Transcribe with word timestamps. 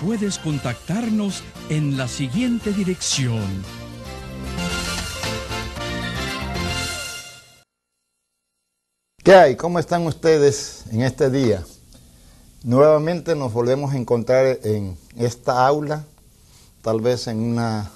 puedes 0.00 0.38
contactarnos 0.38 1.42
en 1.68 1.96
la 1.96 2.08
siguiente 2.08 2.72
dirección. 2.72 3.44
¿Qué 9.22 9.34
hay? 9.34 9.56
¿Cómo 9.56 9.78
están 9.78 10.06
ustedes 10.06 10.84
en 10.90 11.02
este 11.02 11.30
día? 11.30 11.62
Nuevamente 12.64 13.36
nos 13.36 13.52
volvemos 13.52 13.92
a 13.92 13.98
encontrar 13.98 14.58
en 14.64 14.96
esta 15.16 15.66
aula, 15.66 16.04
tal 16.82 17.00
vez 17.00 17.26
en 17.26 17.38
una 17.38 17.90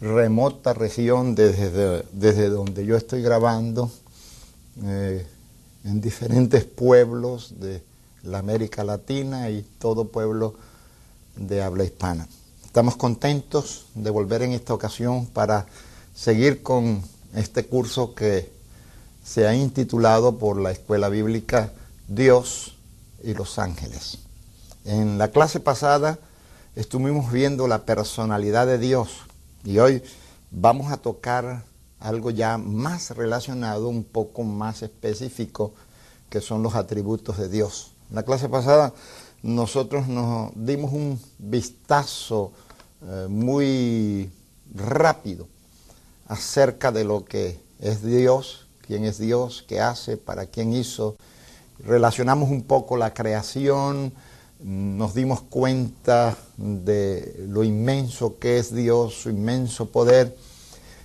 remota 0.00 0.74
región 0.74 1.36
desde, 1.36 2.04
desde 2.12 2.48
donde 2.48 2.84
yo 2.84 2.96
estoy 2.96 3.22
grabando, 3.22 3.90
eh, 4.82 5.24
en 5.84 6.00
diferentes 6.00 6.64
pueblos 6.64 7.60
de 7.60 7.82
la 8.24 8.38
América 8.38 8.82
Latina 8.82 9.50
y 9.50 9.62
todo 9.78 10.08
pueblo 10.08 10.54
de 11.36 11.62
habla 11.62 11.84
hispana. 11.84 12.28
Estamos 12.64 12.96
contentos 12.96 13.86
de 13.94 14.10
volver 14.10 14.42
en 14.42 14.52
esta 14.52 14.74
ocasión 14.74 15.26
para 15.26 15.66
seguir 16.14 16.62
con 16.62 17.02
este 17.34 17.66
curso 17.66 18.14
que 18.14 18.52
se 19.24 19.46
ha 19.46 19.54
intitulado 19.54 20.38
por 20.38 20.60
la 20.60 20.70
Escuela 20.70 21.08
Bíblica 21.08 21.72
Dios 22.08 22.76
y 23.22 23.34
los 23.34 23.58
Ángeles. 23.58 24.18
En 24.84 25.18
la 25.18 25.28
clase 25.28 25.60
pasada 25.60 26.18
estuvimos 26.76 27.32
viendo 27.32 27.66
la 27.68 27.84
personalidad 27.84 28.66
de 28.66 28.78
Dios 28.78 29.08
y 29.64 29.78
hoy 29.78 30.02
vamos 30.50 30.92
a 30.92 30.98
tocar 30.98 31.64
algo 32.00 32.30
ya 32.30 32.58
más 32.58 33.10
relacionado, 33.12 33.88
un 33.88 34.04
poco 34.04 34.42
más 34.42 34.82
específico, 34.82 35.72
que 36.28 36.40
son 36.40 36.62
los 36.62 36.74
atributos 36.74 37.38
de 37.38 37.48
Dios. 37.48 37.92
En 38.10 38.16
la 38.16 38.24
clase 38.24 38.48
pasada 38.48 38.92
nosotros 39.44 40.08
nos 40.08 40.52
dimos 40.56 40.94
un 40.94 41.20
vistazo 41.38 42.50
eh, 43.02 43.26
muy 43.28 44.30
rápido 44.74 45.46
acerca 46.26 46.90
de 46.90 47.04
lo 47.04 47.26
que 47.26 47.60
es 47.78 48.02
Dios, 48.02 48.66
quién 48.86 49.04
es 49.04 49.18
Dios, 49.18 49.62
qué 49.68 49.80
hace, 49.80 50.16
para 50.16 50.46
quién 50.46 50.72
hizo. 50.72 51.16
Relacionamos 51.84 52.48
un 52.48 52.62
poco 52.62 52.96
la 52.96 53.12
creación, 53.12 54.14
nos 54.60 55.12
dimos 55.12 55.42
cuenta 55.42 56.38
de 56.56 57.44
lo 57.46 57.64
inmenso 57.64 58.38
que 58.38 58.56
es 58.56 58.74
Dios, 58.74 59.12
su 59.12 59.28
inmenso 59.28 59.90
poder, 59.90 60.34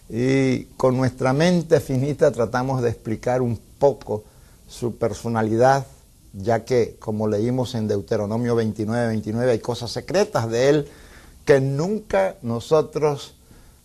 y 0.08 0.64
con 0.78 0.96
nuestra 0.96 1.34
mente 1.34 1.82
finita 1.82 2.32
tratamos 2.32 2.82
de 2.82 2.90
explicar 2.90 3.42
un 3.42 3.60
poco 3.78 4.24
su 4.66 4.96
personalidad, 4.96 5.86
ya 6.34 6.66
que, 6.66 6.96
como 7.00 7.28
leímos 7.28 7.76
en 7.76 7.88
Deuteronomio 7.88 8.56
29, 8.56 9.08
29, 9.08 9.52
hay 9.52 9.60
cosas 9.60 9.92
secretas 9.92 10.50
de 10.50 10.70
Él 10.70 10.88
que 11.46 11.60
nunca 11.60 12.36
nosotros 12.42 13.36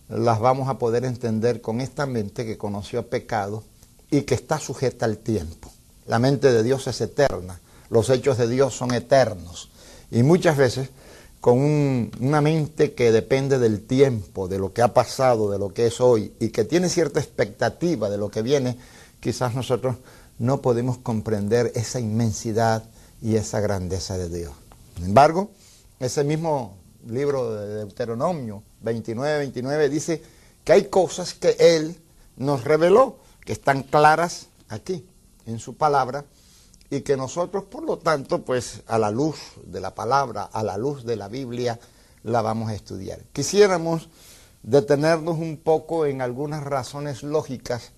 las 0.07 0.39
vamos 0.39 0.69
a 0.69 0.77
poder 0.77 1.05
entender 1.05 1.61
con 1.61 1.81
esta 1.81 2.05
mente 2.05 2.45
que 2.45 2.57
conoció 2.57 3.07
pecado 3.07 3.63
y 4.11 4.21
que 4.21 4.35
está 4.35 4.59
sujeta 4.59 5.05
al 5.05 5.17
tiempo. 5.17 5.71
La 6.05 6.19
mente 6.19 6.51
de 6.51 6.61
Dios 6.61 6.85
es 6.87 7.01
eterna, 7.01 7.59
los 7.89 8.09
hechos 8.09 8.37
de 8.37 8.47
Dios 8.47 8.75
son 8.75 8.93
eternos. 8.93 9.71
Y 10.11 10.21
muchas 10.21 10.57
veces 10.57 10.89
con 11.41 11.59
una 12.19 12.41
mente 12.41 12.93
que 12.93 13.11
depende 13.11 13.59
del 13.59 13.85
tiempo, 13.85 14.47
de 14.47 14.57
lo 14.57 14.73
que 14.73 14.81
ha 14.81 14.93
pasado, 14.95 15.51
de 15.51 15.59
lo 15.59 15.73
que 15.73 15.87
es 15.87 16.01
hoy, 16.01 16.33
y 16.39 16.49
que 16.49 16.63
tiene 16.65 16.89
cierta 16.89 17.19
expectativa 17.19 18.09
de 18.09 18.17
lo 18.17 18.29
que 18.29 18.41
viene, 18.41 18.77
quizás 19.19 19.53
nosotros 19.53 19.95
no 20.37 20.61
podemos 20.61 20.97
comprender 20.97 21.71
esa 21.75 21.99
inmensidad 21.99 22.83
y 23.21 23.35
esa 23.35 23.59
grandeza 23.59 24.17
de 24.17 24.29
Dios. 24.29 24.53
Sin 24.95 25.05
embargo, 25.05 25.51
ese 25.99 26.23
mismo 26.23 26.77
libro 27.07 27.53
de 27.53 27.75
Deuteronomio 27.75 28.63
29, 28.81 29.37
29 29.39 29.89
dice 29.89 30.21
que 30.63 30.73
hay 30.73 30.85
cosas 30.85 31.33
que 31.33 31.55
Él 31.59 31.99
nos 32.37 32.63
reveló, 32.63 33.17
que 33.41 33.53
están 33.53 33.83
claras 33.83 34.47
aquí, 34.67 35.05
en 35.45 35.59
su 35.59 35.75
palabra, 35.75 36.25
y 36.89 37.01
que 37.01 37.17
nosotros, 37.17 37.63
por 37.65 37.83
lo 37.83 37.97
tanto, 37.97 38.43
pues 38.43 38.81
a 38.87 38.97
la 38.97 39.11
luz 39.11 39.37
de 39.65 39.79
la 39.79 39.93
palabra, 39.93 40.43
a 40.43 40.63
la 40.63 40.77
luz 40.77 41.03
de 41.05 41.15
la 41.15 41.27
Biblia, 41.27 41.79
la 42.23 42.41
vamos 42.41 42.69
a 42.69 42.75
estudiar. 42.75 43.21
Quisiéramos 43.33 44.09
detenernos 44.63 45.37
un 45.37 45.57
poco 45.57 46.05
en 46.05 46.21
algunas 46.21 46.63
razones 46.63 47.23
lógicas 47.23 47.91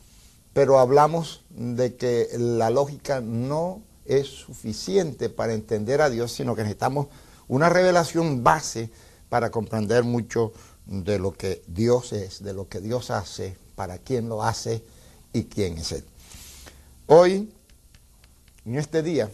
pero 0.57 0.79
hablamos 0.79 1.44
de 1.51 1.97
que 1.97 2.29
la 2.35 2.72
lógica 2.72 3.22
no 3.22 3.84
es 4.06 4.25
suficiente 4.25 5.29
para 5.29 5.53
entender 5.53 6.01
a 6.01 6.09
Dios, 6.09 6.31
sino 6.31 6.56
que 6.56 6.63
necesitamos 6.63 7.09
una 7.47 7.69
revelación 7.69 8.44
base 8.44 8.90
para 9.29 9.51
comprender 9.51 10.03
mucho 10.03 10.53
de 10.88 11.19
lo 11.19 11.31
que 11.31 11.62
Dios 11.67 12.12
es, 12.12 12.41
de 12.41 12.53
lo 12.53 12.67
que 12.67 12.81
Dios 12.81 13.12
hace, 13.12 13.56
para 13.75 14.00
quién 14.00 14.29
lo 14.29 14.41
hace 14.41 14.84
y 15.31 15.44
quién 15.44 15.78
es 15.78 15.91
Él. 15.91 16.03
Hoy, 17.06 17.53
en 18.66 18.78
este 18.78 19.03
día, 19.03 19.29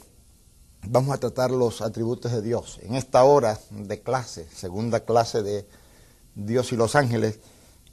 vamos 0.86 1.16
a 1.16 1.22
tratar 1.22 1.52
los 1.52 1.82
atributos 1.82 2.34
de 2.34 2.42
Dios. 2.42 2.80
En 2.82 2.96
esta 2.96 3.24
hora 3.24 3.58
de 3.70 4.02
clase, 4.02 4.46
segunda 4.54 5.06
clase 5.06 5.42
de 5.42 5.66
Dios 6.36 6.74
y 6.74 6.76
los 6.76 6.98
ángeles, 6.98 7.40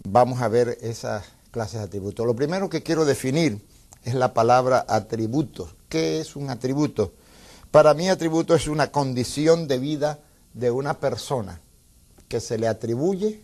vamos 0.02 0.42
a 0.42 0.48
ver 0.48 0.78
esas 0.80 1.26
clases 1.50 1.80
de 1.80 1.86
atributos. 1.86 2.26
Lo 2.26 2.34
primero 2.34 2.68
que 2.68 2.82
quiero 2.82 3.04
definir 3.04 3.60
es 4.04 4.14
la 4.14 4.32
palabra 4.32 4.84
atributo. 4.88 5.70
¿Qué 5.88 6.20
es 6.20 6.36
un 6.36 6.50
atributo? 6.50 7.12
Para 7.70 7.94
mí 7.94 8.08
atributo 8.08 8.54
es 8.54 8.68
una 8.68 8.90
condición 8.90 9.68
de 9.68 9.78
vida 9.78 10.18
de 10.54 10.70
una 10.70 10.98
persona 10.98 11.60
que 12.28 12.40
se 12.40 12.58
le 12.58 12.68
atribuye 12.68 13.42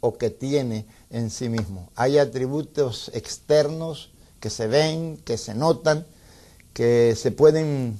o 0.00 0.16
que 0.16 0.30
tiene 0.30 0.86
en 1.10 1.30
sí 1.30 1.48
mismo. 1.48 1.90
Hay 1.96 2.18
atributos 2.18 3.10
externos 3.14 4.10
que 4.40 4.50
se 4.50 4.66
ven, 4.66 5.18
que 5.18 5.38
se 5.38 5.54
notan, 5.54 6.06
que 6.72 7.14
se 7.16 7.32
pueden 7.32 7.98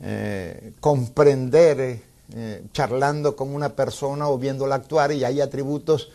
eh, 0.00 0.72
comprender 0.80 2.02
eh, 2.34 2.64
charlando 2.72 3.36
con 3.36 3.54
una 3.54 3.74
persona 3.74 4.28
o 4.28 4.38
viéndola 4.38 4.76
actuar 4.76 5.12
y 5.12 5.24
hay 5.24 5.40
atributos 5.40 6.10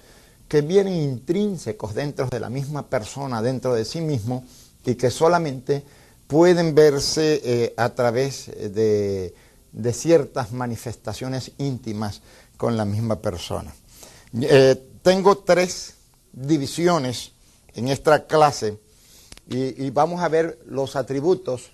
que 0.47 0.61
vienen 0.61 0.93
intrínsecos 0.93 1.93
dentro 1.93 2.27
de 2.27 2.39
la 2.39 2.49
misma 2.49 2.87
persona, 2.87 3.41
dentro 3.41 3.73
de 3.73 3.85
sí 3.85 4.01
mismo, 4.01 4.45
y 4.85 4.95
que 4.95 5.11
solamente 5.11 5.83
pueden 6.27 6.73
verse 6.73 7.41
eh, 7.43 7.73
a 7.77 7.89
través 7.89 8.47
de, 8.47 9.33
ciertas 9.93 10.51
manifestaciones 10.51 11.51
íntimas 11.57 12.21
con 12.57 12.77
la 12.77 12.85
misma 12.85 13.21
persona. 13.21 13.73
Eh, 14.41 14.75
tengo 15.01 15.37
tres 15.39 15.95
divisiones 16.31 17.31
en 17.73 17.89
esta 17.89 18.25
clase 18.25 18.77
y 19.49 19.89
vamos 19.91 20.21
a 20.21 20.27
ver 20.27 20.59
los 20.65 20.97
atributos. 20.97 21.71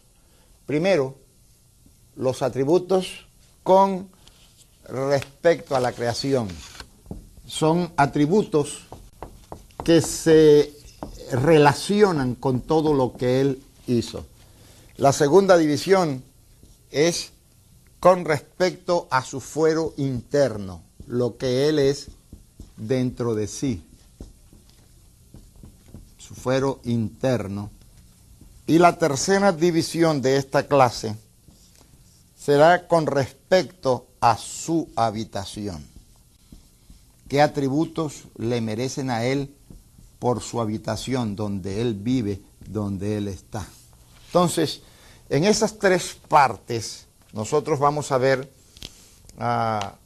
Primero, 0.68 1.16
los 2.16 2.42
atributos 2.42 3.26
con 3.64 4.10
respecto 4.88 5.76
a 5.76 5.80
la 5.80 5.92
creación 5.92 6.48
son 7.46 7.92
atributos 7.98 8.88
que 9.84 10.02
se 10.02 10.74
relacionan 11.32 12.36
con 12.36 12.62
todo 12.62 12.94
lo 12.94 13.14
que 13.14 13.42
Él 13.42 13.64
hizo. 13.88 14.26
La 14.98 15.12
segunda 15.12 15.58
división 15.58 16.24
es 16.92 17.32
con 18.00 18.26
respecto 18.26 19.08
a 19.10 19.24
su 19.24 19.40
fuero 19.40 19.94
interno, 19.98 20.82
lo 21.08 21.38
que 21.38 21.70
Él 21.70 21.80
es 21.80 22.08
dentro 22.78 23.36
de 23.36 23.48
sí, 23.48 23.84
su 26.18 26.36
fuero 26.36 26.80
interno. 26.84 27.72
Y 28.68 28.78
la 28.78 28.98
tercera 28.98 29.52
división 29.52 30.22
de 30.22 30.38
esta 30.38 30.68
clase 30.68 31.16
será 32.38 32.88
con 32.88 33.08
respecto 33.08 34.08
a 34.22 34.38
su 34.38 34.90
habitación. 34.96 35.93
Qué 37.34 37.42
atributos 37.42 38.26
le 38.38 38.62
merecen 38.62 39.10
a 39.10 39.26
Él 39.26 39.52
por 40.20 40.40
su 40.40 40.62
habitación, 40.62 41.36
donde 41.36 41.82
Él 41.82 41.96
vive, 41.96 42.44
donde 42.68 43.18
Él 43.18 43.28
está. 43.28 43.68
Entonces, 44.28 44.84
en 45.30 45.44
esas 45.44 45.80
tres 45.80 46.16
partes, 46.28 47.08
nosotros 47.32 47.80
vamos 47.80 48.12
a 48.12 48.20
ver 48.20 48.52
a, 49.40 49.98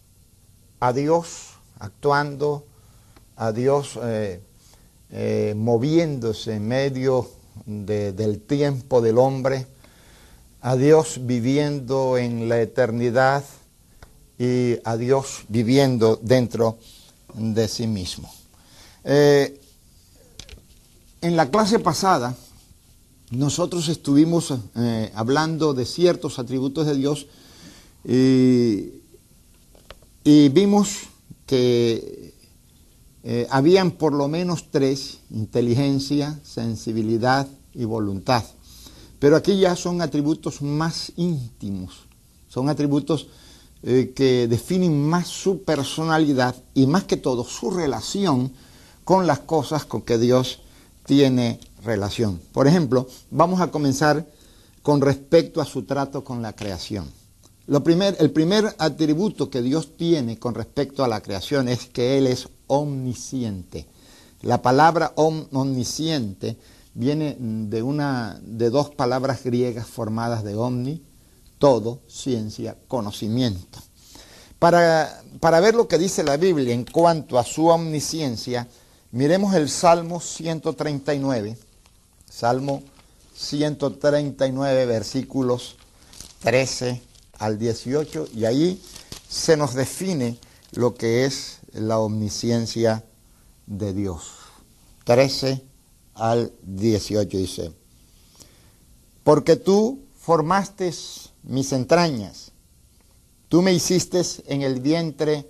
Dios 0.95 1.49
actuando, 1.79 2.65
a 3.35 3.51
Dios 3.51 3.99
eh, 4.01 4.41
eh, 5.11 5.53
moviéndose 5.53 6.53
en 6.53 6.65
medio 6.65 7.29
del 7.65 8.39
tiempo 8.39 9.01
del 9.01 9.17
hombre, 9.17 9.67
a 10.61 10.77
Dios 10.77 11.19
viviendo 11.23 12.17
en 12.17 12.47
la 12.47 12.61
eternidad 12.61 13.43
y 14.39 14.77
a 14.85 14.95
Dios 14.95 15.43
viviendo 15.49 16.17
dentro 16.21 16.77
de 16.79 16.96
sí 17.67 17.87
mismo. 17.87 18.31
Eh, 19.03 19.59
en 21.21 21.35
la 21.35 21.49
clase 21.49 21.79
pasada 21.79 22.35
nosotros 23.31 23.89
estuvimos 23.89 24.53
eh, 24.75 25.11
hablando 25.13 25.73
de 25.73 25.85
ciertos 25.85 26.39
atributos 26.39 26.85
de 26.85 26.95
Dios 26.95 27.27
y, 28.05 28.93
vimos 30.49 31.03
que 31.45 32.33
eh, 33.23 33.47
habían 33.49 33.91
por 33.91 34.13
lo 34.13 34.27
menos 34.27 34.71
tres, 34.71 35.19
inteligencia, 35.29 36.39
sensibilidad 36.43 37.47
y 37.73 37.83
voluntad. 37.83 38.43
Pero 39.19 39.35
aquí 39.35 39.59
ya 39.59 39.75
son 39.75 40.01
atributos 40.01 40.61
más 40.61 41.11
íntimos, 41.17 42.05
son 42.47 42.69
atributos 42.69 43.27
eh, 43.83 44.13
que 44.15 44.47
definen 44.47 45.07
más 45.07 45.27
su 45.27 45.63
personalidad 45.63 46.55
y 46.73 46.87
más 46.87 47.03
que 47.03 47.17
todo 47.17 47.43
su 47.43 47.71
relación 47.71 48.51
con 49.03 49.27
las 49.27 49.39
cosas 49.39 49.85
con 49.85 50.01
que 50.01 50.17
Dios 50.17 50.61
tiene 51.05 51.59
relación. 51.83 52.41
Por 52.51 52.67
ejemplo, 52.67 53.07
vamos 53.31 53.61
a 53.61 53.71
comenzar 53.71 54.27
con 54.81 55.01
respecto 55.01 55.61
a 55.61 55.65
su 55.65 55.83
trato 55.83 56.23
con 56.23 56.41
la 56.41 56.53
creación. 56.53 57.05
Lo 57.67 57.83
primer, 57.83 58.15
el 58.19 58.31
primer 58.31 58.73
atributo 58.77 59.49
que 59.49 59.61
Dios 59.61 59.97
tiene 59.97 60.39
con 60.39 60.55
respecto 60.55 61.03
a 61.03 61.07
la 61.07 61.21
creación 61.21 61.67
es 61.67 61.87
que 61.87 62.17
Él 62.17 62.27
es 62.27 62.47
omnisciente. 62.67 63.87
La 64.41 64.61
palabra 64.61 65.13
omnisciente 65.15 66.57
viene 66.93 67.35
de, 67.39 67.83
una, 67.83 68.39
de 68.41 68.69
dos 68.69 68.89
palabras 68.89 69.43
griegas 69.43 69.87
formadas 69.87 70.43
de 70.43 70.55
omni, 70.55 71.03
todo, 71.59 72.01
ciencia, 72.07 72.77
conocimiento. 72.87 73.79
Para, 74.59 75.21
para 75.39 75.59
ver 75.59 75.75
lo 75.75 75.87
que 75.87 75.97
dice 75.97 76.23
la 76.23 76.37
Biblia 76.37 76.73
en 76.73 76.85
cuanto 76.85 77.37
a 77.37 77.43
su 77.43 77.67
omnisciencia, 77.67 78.67
miremos 79.11 79.53
el 79.53 79.69
Salmo 79.69 80.19
139, 80.19 81.57
Salmo 82.29 82.83
139, 83.35 84.85
versículos 84.85 85.75
13 86.39 87.01
al 87.39 87.59
18, 87.59 88.29
y 88.35 88.45
ahí 88.45 88.81
se 89.29 89.57
nos 89.57 89.73
define 89.73 90.39
lo 90.71 90.95
que 90.95 91.25
es 91.25 91.59
la 91.73 91.99
omnisciencia 91.99 93.03
de 93.67 93.93
Dios. 93.93 94.31
13 95.03 95.63
al 96.15 96.51
18 96.63 97.37
dice, 97.37 97.71
porque 99.23 99.55
tú 99.55 100.03
formaste 100.15 100.93
mis 101.47 101.71
entrañas, 101.71 102.51
tú 103.49 103.61
me 103.61 103.73
hiciste 103.73 104.21
en 104.45 104.61
el 104.61 104.79
vientre 104.79 105.49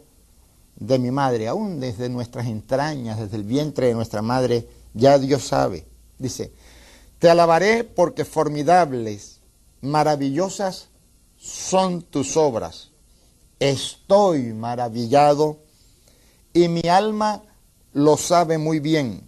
de 0.76 1.00
mi 1.00 1.12
madre, 1.12 1.48
aún 1.48 1.80
desde 1.80 2.08
nuestras 2.08 2.48
entrañas, 2.48 3.20
desde 3.20 3.36
el 3.38 3.44
vientre 3.44 3.88
de 3.88 3.96
nuestra 3.96 4.22
madre, 4.22 4.68
ya 4.94 5.20
Dios 5.20 5.44
sabe. 5.44 5.86
Dice, 6.18 6.54
te 7.20 7.30
alabaré 7.30 7.84
porque 7.84 8.26
formidables, 8.26 9.40
maravillosas 9.82 10.90
son 11.38 12.02
tus 12.02 12.38
obras. 12.38 12.92
Estoy 13.60 14.54
maravillado 14.54 15.58
y 16.54 16.68
mi 16.68 16.88
alma 16.88 17.44
lo 17.94 18.18
sabe 18.18 18.58
muy 18.58 18.80
bien 18.80 19.28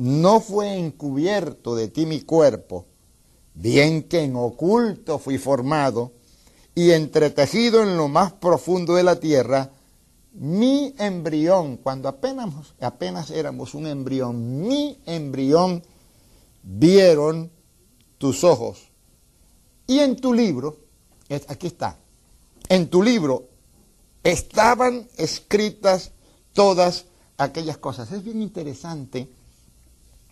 no 0.00 0.40
fue 0.40 0.78
encubierto 0.78 1.74
de 1.74 1.88
ti 1.88 2.06
mi 2.06 2.22
cuerpo, 2.22 2.86
bien 3.60 4.04
que 4.04 4.20
en 4.20 4.36
oculto 4.36 5.18
fui 5.18 5.36
formado 5.38 6.12
y 6.74 6.92
entretejido 6.92 7.82
en 7.82 7.96
lo 7.96 8.08
más 8.08 8.32
profundo 8.32 8.94
de 8.94 9.02
la 9.02 9.16
tierra, 9.20 9.70
mi 10.32 10.94
embrión, 10.98 11.76
cuando 11.76 12.08
apenas, 12.08 12.48
apenas 12.80 13.30
éramos 13.30 13.74
un 13.74 13.86
embrión, 13.86 14.62
mi 14.66 14.98
embrión 15.04 15.82
vieron 16.62 17.50
tus 18.16 18.44
ojos. 18.44 18.90
Y 19.86 19.98
en 19.98 20.16
tu 20.16 20.32
libro, 20.32 20.78
aquí 21.48 21.66
está, 21.66 21.98
en 22.68 22.88
tu 22.88 23.02
libro 23.02 23.48
estaban 24.22 25.08
escritas 25.16 26.12
todas 26.52 27.06
aquellas 27.36 27.78
cosas. 27.78 28.12
Es 28.12 28.22
bien 28.22 28.40
interesante 28.40 29.28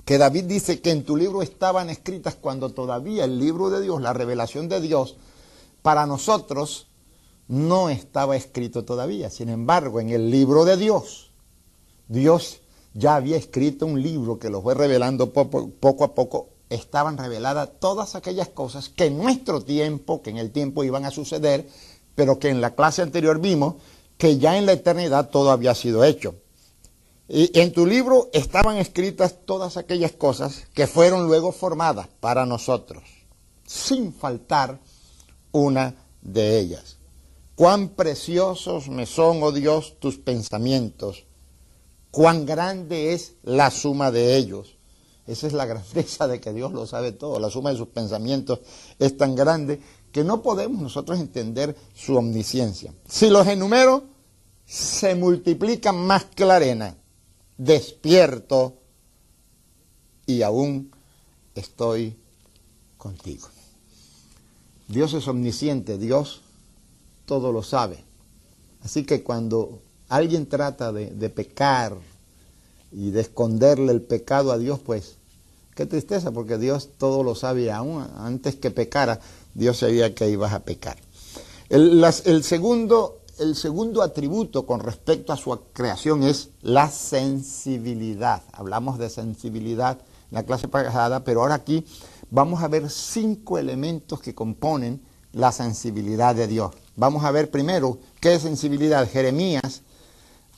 que 0.08 0.16
David 0.16 0.44
dice 0.44 0.81
que 0.81 0.90
en 0.90 1.05
tu 1.05 1.19
libro 1.19 1.43
estaban 1.43 1.90
escritas 1.90 2.34
cuando 2.34 2.70
todavía 2.70 3.26
el 3.26 3.38
libro 3.38 3.69
de 3.69 3.82
Dios, 3.82 4.00
la 4.00 4.14
revelación 4.14 4.66
de 4.66 4.81
Dios, 4.81 5.16
para 5.82 6.06
nosotros 6.06 6.87
no 7.46 7.90
estaba 7.90 8.34
escrito 8.34 8.87
todavía. 8.87 9.28
Sin 9.28 9.50
embargo, 9.50 10.00
en 10.00 10.08
el 10.08 10.31
libro 10.31 10.64
de 10.64 10.78
Dios, 10.78 11.31
Dios 12.08 12.62
ya 12.94 13.16
había 13.16 13.37
escrito 13.37 13.84
un 13.84 14.00
libro 14.00 14.38
que 14.38 14.49
lo 14.49 14.62
fue 14.62 14.72
revelando 14.72 15.34
poco, 15.34 15.69
poco 15.78 16.05
a 16.05 16.14
poco. 16.14 16.49
Estaban 16.70 17.19
reveladas 17.19 17.69
todas 17.78 18.14
aquellas 18.14 18.49
cosas 18.49 18.88
que 18.88 19.05
en 19.05 19.19
nuestro 19.19 19.60
tiempo, 19.60 20.22
que 20.22 20.31
en 20.31 20.38
el 20.38 20.52
tiempo 20.52 20.84
iban 20.84 21.05
a 21.05 21.10
suceder, 21.10 21.69
pero 22.14 22.38
que 22.38 22.49
en 22.49 22.62
la 22.62 22.75
clase 22.75 23.02
anterior 23.02 23.40
vimos 23.43 23.75
que 24.16 24.38
ya 24.38 24.56
en 24.56 24.64
la 24.64 24.72
eternidad 24.72 25.28
todo 25.28 25.50
había 25.50 25.75
sido 25.75 26.02
hecho. 26.02 26.34
Y 27.29 27.61
en 27.61 27.73
tu 27.73 27.85
libro 27.85 28.31
estaban 28.33 28.79
escritas 28.79 29.45
todas 29.45 29.77
aquellas 29.77 30.13
cosas 30.13 30.67
que 30.73 30.87
fueron 30.87 31.27
luego 31.27 31.53
formadas 31.53 32.09
para 32.21 32.47
nosotros, 32.47 33.05
sin 33.67 34.15
faltar 34.15 34.81
una 35.53 35.95
de 36.23 36.58
ellas. 36.58 36.97
Cuán 37.55 37.91
preciosos 37.91 38.89
me 38.89 39.05
son, 39.05 39.43
oh 39.43 39.53
Dios, 39.53 39.97
tus 39.99 40.17
pensamientos, 40.17 41.27
cuán 42.11 42.47
grande 42.47 43.13
es 43.13 43.35
la 43.43 43.70
suma 43.70 44.11
de 44.11 44.37
ellos. 44.37 44.79
Esa 45.27 45.49
es 45.49 45.53
la 45.53 45.67
grandeza 45.67 46.27
de 46.29 46.41
que 46.41 46.55
Dios 46.55 46.73
lo 46.73 46.87
sabe 46.87 47.13
todo. 47.13 47.39
La 47.39 47.51
suma 47.51 47.70
de 47.70 47.77
sus 47.77 47.89
pensamientos 47.89 48.61
es 48.99 49.19
tan 49.19 49.35
grande 49.35 49.82
que 50.13 50.25
no 50.25 50.41
podemos 50.41 50.81
nosotros 50.81 51.20
entender 51.20 51.77
su 51.94 52.17
omnisciencia. 52.17 52.94
Si 53.06 53.29
los 53.29 53.47
enumero, 53.47 54.05
se 54.65 55.15
multiplican 55.15 56.06
más 56.06 56.25
que 56.25 56.47
la 56.47 56.56
arena 56.56 56.97
despierto 57.58 58.74
y 60.27 60.43
aún 60.43 60.91
estoy 61.55 62.17
contigo. 62.96 63.48
Dios 64.86 65.12
es 65.12 65.29
omnisciente, 65.29 65.98
Dios 65.98 66.41
todo 67.27 67.53
lo 67.53 67.62
sabe. 67.62 68.03
Así 68.82 69.05
que 69.05 69.22
cuando 69.22 69.82
alguien 70.08 70.46
trata 70.46 70.93
de, 70.93 71.31
pecar 71.31 71.96
y 72.91 73.10
de 73.10 73.20
esconderle 73.20 73.93
el 73.93 74.00
pecado 74.00 74.53
a 74.53 74.58
Dios, 74.58 74.81
pues 74.81 75.17
qué 75.74 75.84
tristeza, 75.84 76.32
porque 76.32 76.56
Dios 76.56 76.91
todo 76.96 77.22
lo 77.22 77.34
sabe 77.34 77.70
aún 77.70 78.06
antes 78.17 78.56
que 78.56 78.70
pecara, 78.70 79.20
Dios 79.55 79.79
sabía 79.79 80.15
que 80.15 80.31
ibas 80.31 80.53
a 80.53 80.60
pecar. 80.60 80.96
El, 81.69 82.03
el 82.24 82.44
segundo 82.44 83.18
el 83.39 83.57
segundo 83.57 84.03
atributo 84.03 84.67
con 84.67 84.81
respecto 84.81 85.33
a 85.33 85.37
su 85.37 85.57
creación 85.73 86.23
es 86.23 86.51
la 86.63 86.91
sensibilidad. 86.91 88.43
Hablamos 88.53 88.99
de 88.99 89.11
sensibilidad 89.11 89.99
en 89.99 90.35
la 90.35 90.45
clase 90.45 90.69
pasada, 90.69 91.25
pero 91.25 91.43
ahora 91.43 91.55
aquí 91.55 91.87
vamos 92.31 92.63
a 92.63 92.69
ver 92.69 92.91
cinco 92.91 93.59
elementos 93.59 94.21
que 94.21 94.35
componen 94.35 95.01
la 95.33 95.53
sensibilidad 95.53 96.35
de 96.35 96.47
Dios. 96.47 96.75
Vamos 96.97 97.25
a 97.25 97.31
ver 97.31 97.51
primero 97.51 97.99
qué 98.21 98.35
es 98.35 98.43
sensibilidad. 98.43 99.09
Jeremías 99.09 99.83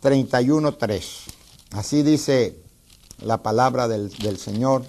31.3. 0.03 1.03
Así 1.73 2.03
dice 2.03 2.59
la 3.23 3.43
palabra 3.43 3.89
del, 3.89 4.11
del 4.19 4.39
Señor 4.39 4.85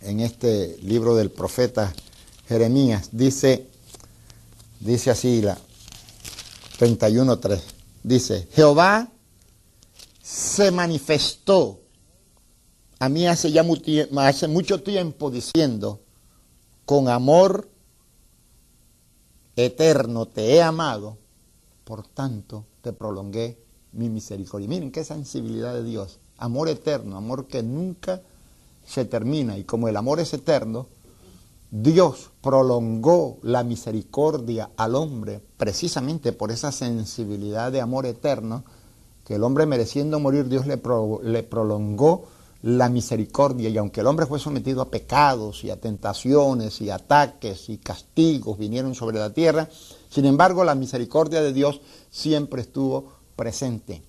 en 0.00 0.20
este 0.20 0.76
libro 0.82 1.14
del 1.14 1.30
profeta 1.30 1.94
Jeremías. 2.48 3.10
Dice, 3.12 3.68
dice 4.80 5.10
así 5.10 5.40
la, 5.40 5.56
31.3. 6.78 7.60
Dice, 8.02 8.48
Jehová 8.52 9.08
se 10.22 10.70
manifestó 10.70 11.80
a 13.04 13.08
mí 13.10 13.26
hace 13.26 13.52
ya 13.52 13.62
mucho 13.62 14.82
tiempo 14.82 15.30
diciendo, 15.30 16.00
con 16.86 17.08
amor 17.08 17.68
eterno 19.56 20.26
te 20.26 20.54
he 20.54 20.62
amado, 20.62 21.18
por 21.84 22.06
tanto 22.06 22.64
te 22.80 22.94
prolongué 22.94 23.58
mi 23.92 24.08
misericordia. 24.08 24.68
Miren 24.68 24.90
qué 24.90 25.04
sensibilidad 25.04 25.74
de 25.74 25.84
Dios. 25.84 26.18
Amor 26.38 26.70
eterno, 26.70 27.18
amor 27.18 27.46
que 27.46 27.62
nunca 27.62 28.22
se 28.86 29.04
termina. 29.04 29.58
Y 29.58 29.64
como 29.64 29.88
el 29.88 29.96
amor 29.96 30.20
es 30.20 30.32
eterno, 30.32 30.86
Dios 31.76 32.30
prolongó 32.40 33.38
la 33.42 33.64
misericordia 33.64 34.70
al 34.76 34.94
hombre 34.94 35.40
precisamente 35.56 36.32
por 36.32 36.52
esa 36.52 36.70
sensibilidad 36.70 37.72
de 37.72 37.80
amor 37.80 38.06
eterno, 38.06 38.62
que 39.24 39.34
el 39.34 39.42
hombre 39.42 39.66
mereciendo 39.66 40.20
morir, 40.20 40.48
Dios 40.48 40.68
le, 40.68 40.76
prolongó 41.42 42.26
la 42.62 42.88
misericordia. 42.88 43.70
Y 43.70 43.76
aunque 43.76 44.02
el 44.02 44.06
hombre 44.06 44.26
fue 44.26 44.38
sometido 44.38 44.82
a 44.82 44.88
pecados 44.88 45.64
y 45.64 45.70
a 45.70 45.80
tentaciones 45.80 46.80
y 46.80 46.90
ataques 46.90 47.68
y 47.68 47.78
castigos 47.78 48.56
vinieron 48.56 48.94
sobre 48.94 49.18
la 49.18 49.34
tierra, 49.34 49.68
sin 50.08 50.26
embargo 50.26 50.62
la 50.62 50.76
misericordia 50.76 51.42
de 51.42 51.52
Dios 51.52 51.80
siempre 52.08 52.62
estuvo 52.62 53.14
presente. 53.34 54.04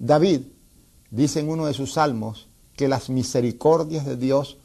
David 0.00 0.40
dice 1.12 1.38
en 1.38 1.50
uno 1.50 1.66
de 1.66 1.74
sus 1.74 1.92
salmos 1.92 2.48
que 2.74 2.88
las 2.88 3.10
misericordias 3.10 4.06
de 4.06 4.16
Dios 4.16 4.56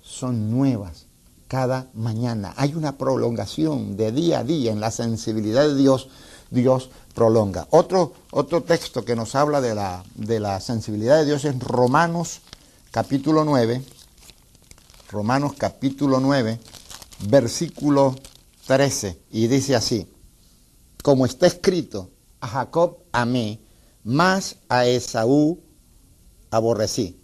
son 0.00 0.48
nuevas 0.48 1.06
cada 1.52 1.90
mañana. 1.92 2.54
Hay 2.56 2.74
una 2.74 2.96
prolongación 2.96 3.94
de 3.98 4.10
día 4.10 4.38
a 4.38 4.42
día 4.42 4.72
en 4.72 4.80
la 4.80 4.90
sensibilidad 4.90 5.68
de 5.68 5.74
Dios. 5.74 6.08
Dios 6.50 6.88
prolonga. 7.14 7.66
Otro, 7.68 8.14
otro 8.30 8.62
texto 8.62 9.04
que 9.04 9.14
nos 9.14 9.34
habla 9.34 9.60
de 9.60 9.74
la, 9.74 10.02
de 10.14 10.40
la 10.40 10.62
sensibilidad 10.62 11.18
de 11.18 11.26
Dios 11.26 11.44
es 11.44 11.58
Romanos 11.58 12.40
capítulo 12.90 13.44
9. 13.44 13.84
Romanos 15.10 15.52
capítulo 15.58 16.20
9, 16.20 16.58
versículo 17.28 18.16
13. 18.66 19.20
Y 19.30 19.46
dice 19.48 19.76
así, 19.76 20.10
como 21.02 21.26
está 21.26 21.46
escrito, 21.46 22.08
a 22.40 22.48
Jacob 22.48 23.00
amé, 23.12 23.60
más 24.04 24.56
a 24.70 24.86
Esaú 24.86 25.60
aborrecí. 26.50 27.20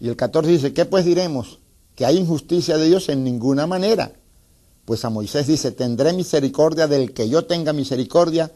Y 0.00 0.08
el 0.08 0.16
14 0.16 0.50
dice, 0.50 0.74
¿qué 0.74 0.86
pues 0.86 1.04
diremos? 1.04 1.59
¿Que 2.00 2.06
hay 2.06 2.16
injusticia 2.16 2.78
de 2.78 2.86
Dios? 2.86 3.10
En 3.10 3.22
ninguna 3.24 3.66
manera. 3.66 4.10
Pues 4.86 5.04
a 5.04 5.10
Moisés 5.10 5.46
dice, 5.46 5.70
tendré 5.70 6.14
misericordia 6.14 6.86
del 6.86 7.12
que 7.12 7.28
yo 7.28 7.44
tenga 7.44 7.74
misericordia 7.74 8.50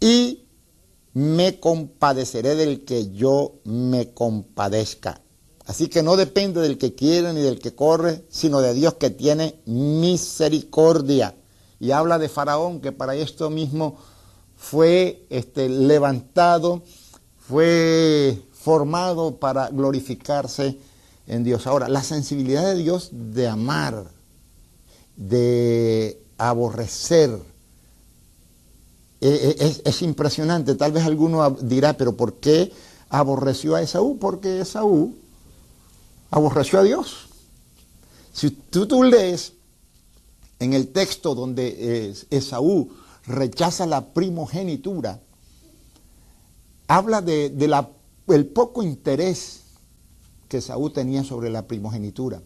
y 0.00 0.46
me 1.12 1.60
compadeceré 1.60 2.54
del 2.54 2.86
que 2.86 3.12
yo 3.12 3.56
me 3.64 4.14
compadezca. 4.14 5.20
Así 5.66 5.88
que 5.88 6.02
no 6.02 6.16
depende 6.16 6.62
del 6.62 6.78
que 6.78 6.94
quiere 6.94 7.34
ni 7.34 7.42
del 7.42 7.58
que 7.58 7.74
corre, 7.74 8.24
sino 8.30 8.62
de 8.62 8.72
Dios 8.72 8.94
que 8.94 9.10
tiene 9.10 9.56
misericordia. 9.66 11.34
Y 11.78 11.90
habla 11.90 12.18
de 12.18 12.30
Faraón, 12.30 12.80
que 12.80 12.90
para 12.90 13.14
esto 13.14 13.50
mismo 13.50 13.98
fue 14.56 15.26
este, 15.28 15.68
levantado, 15.68 16.82
fue 17.36 18.42
formado 18.50 19.36
para 19.36 19.68
glorificarse 19.68 20.78
en 21.26 21.44
Dios. 21.44 21.66
Ahora, 21.66 21.88
la 21.88 22.02
sensibilidad 22.02 22.64
de 22.64 22.76
Dios 22.76 23.10
de 23.12 23.48
amar, 23.48 24.04
de 25.16 26.20
aborrecer, 26.38 27.30
e, 29.20 29.28
e, 29.28 29.66
es, 29.66 29.82
es, 29.84 30.02
impresionante. 30.02 30.74
Tal 30.74 30.92
vez 30.92 31.04
alguno 31.04 31.50
dirá, 31.50 31.92
pero 31.92 32.16
¿por 32.16 32.34
qué 32.34 32.72
aborreció 33.08 33.76
a 33.76 33.82
Esaú? 33.82 34.18
Porque 34.18 34.60
Esaú 34.60 35.14
aborreció 36.30 36.80
a 36.80 36.82
Dios. 36.82 37.28
Si 38.32 38.50
tú, 38.50 38.86
tú 38.86 39.04
lees 39.04 39.52
en 40.58 40.72
el 40.72 40.88
texto 40.88 41.34
donde 41.34 41.76
eh, 41.78 42.14
Esaú 42.30 42.90
rechaza 43.26 43.86
la 43.86 44.12
primogenitura, 44.12 45.20
habla 46.88 47.20
de, 47.20 47.52
el 48.28 48.46
poco 48.46 48.82
interés 48.82 49.61
que 50.52 50.58
Esaú 50.58 50.90
tenía 50.90 51.24
sobre 51.24 51.48
la 51.48 51.66
primogenitura. 51.66 52.42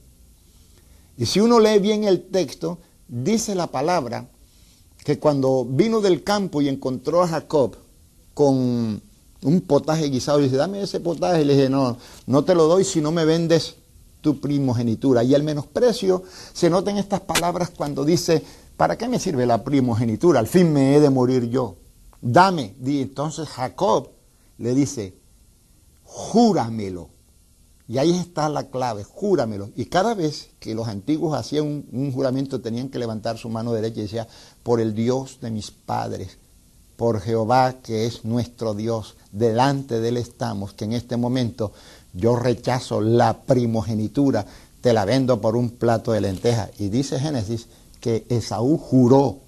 Y 1.19 1.27
si 1.27 1.41
uno 1.41 1.59
lee 1.59 1.81
bien 1.81 2.05
el 2.05 2.23
texto, 2.23 2.79
dice 3.09 3.57
la 3.57 3.67
palabra 3.67 4.29
que 5.05 5.19
cuando 5.19 5.67
vino 5.69 6.01
del 6.01 6.23
campo 6.23 6.63
y 6.63 6.69
encontró 6.69 7.25
a 7.25 7.27
Jacob 7.27 7.77
con 8.33 9.03
un 9.43 9.61
potaje 9.63 10.09
guisado, 10.09 10.39
dice, 10.39 10.55
dame 10.55 10.83
ese 10.83 11.01
potaje. 11.01 11.43
Y 11.43 11.47
le 11.47 11.55
dije, 11.57 11.69
no, 11.69 11.97
no 12.29 12.45
te 12.45 12.55
lo 12.55 12.69
doy 12.69 12.85
si 12.85 13.01
no 13.01 13.11
me 13.11 13.25
vendes 13.25 13.75
tu 14.21 14.41
primogenitura. 14.41 15.25
Y 15.25 15.35
el 15.35 15.43
menosprecio 15.43 16.23
se 16.53 16.71
nota 16.71 16.93
en 16.93 16.99
estas 16.99 17.23
palabras 17.23 17.71
cuando 17.77 18.05
dice, 18.05 18.41
¿para 18.77 18.97
qué 18.97 19.09
me 19.09 19.19
sirve 19.19 19.47
la 19.47 19.65
primogenitura? 19.65 20.39
Al 20.39 20.47
fin 20.47 20.73
me 20.73 20.95
he 20.95 21.01
de 21.01 21.11
morir 21.11 21.51
yo. 21.51 21.75
Dame. 22.23 22.77
Y 22.85 23.03
entonces 23.03 23.49
Jacob 23.49 24.11
le 24.59 24.77
dice, 24.77 25.17
júramelo. 26.05 27.16
Y 27.89 27.99
ahí 27.99 28.11
está 28.11 28.49
la 28.49 28.65
clave, 28.65 29.05
júramelo. 29.05 29.71
Y 29.77 29.87
cada 29.87 30.15
vez 30.15 30.49
que 30.59 30.75
los 30.75 30.89
antiguos 30.89 31.39
hacían 31.39 31.65
un, 31.65 31.89
un, 31.93 32.13
juramento 32.13 32.61
tenían 32.61 32.89
que 32.89 32.99
levantar 32.99 33.39
su 33.39 33.49
mano 33.49 33.73
derecha 33.73 34.01
y 34.01 34.03
decía, 34.03 34.29
por 34.63 34.81
el 34.81 34.95
Dios 34.95 35.39
de 35.41 35.53
mis 35.53 35.71
padres, 35.71 36.39
por 36.97 37.21
Jehová 37.21 37.77
que 37.83 38.07
es 38.07 38.25
nuestro 38.25 38.75
Dios, 38.75 39.17
delante 39.31 40.01
de 40.01 40.09
él 40.09 40.17
estamos, 40.17 40.73
que 40.73 40.85
en 40.85 40.95
este 40.95 41.17
momento 41.17 41.73
yo 42.13 42.37
rechazo 42.37 43.01
la 43.01 43.43
primogenitura, 43.43 44.47
te 44.81 44.93
la 44.93 45.05
vendo 45.05 45.41
por 45.41 45.57
un 45.57 45.71
plato 45.71 46.13
de 46.13 46.23
lentejas. 46.23 46.71
Y 46.79 46.89
dice 46.89 47.21
Génesis 47.21 47.69
que 48.01 48.27
Esaú 48.29 48.79
juró, 48.79 49.41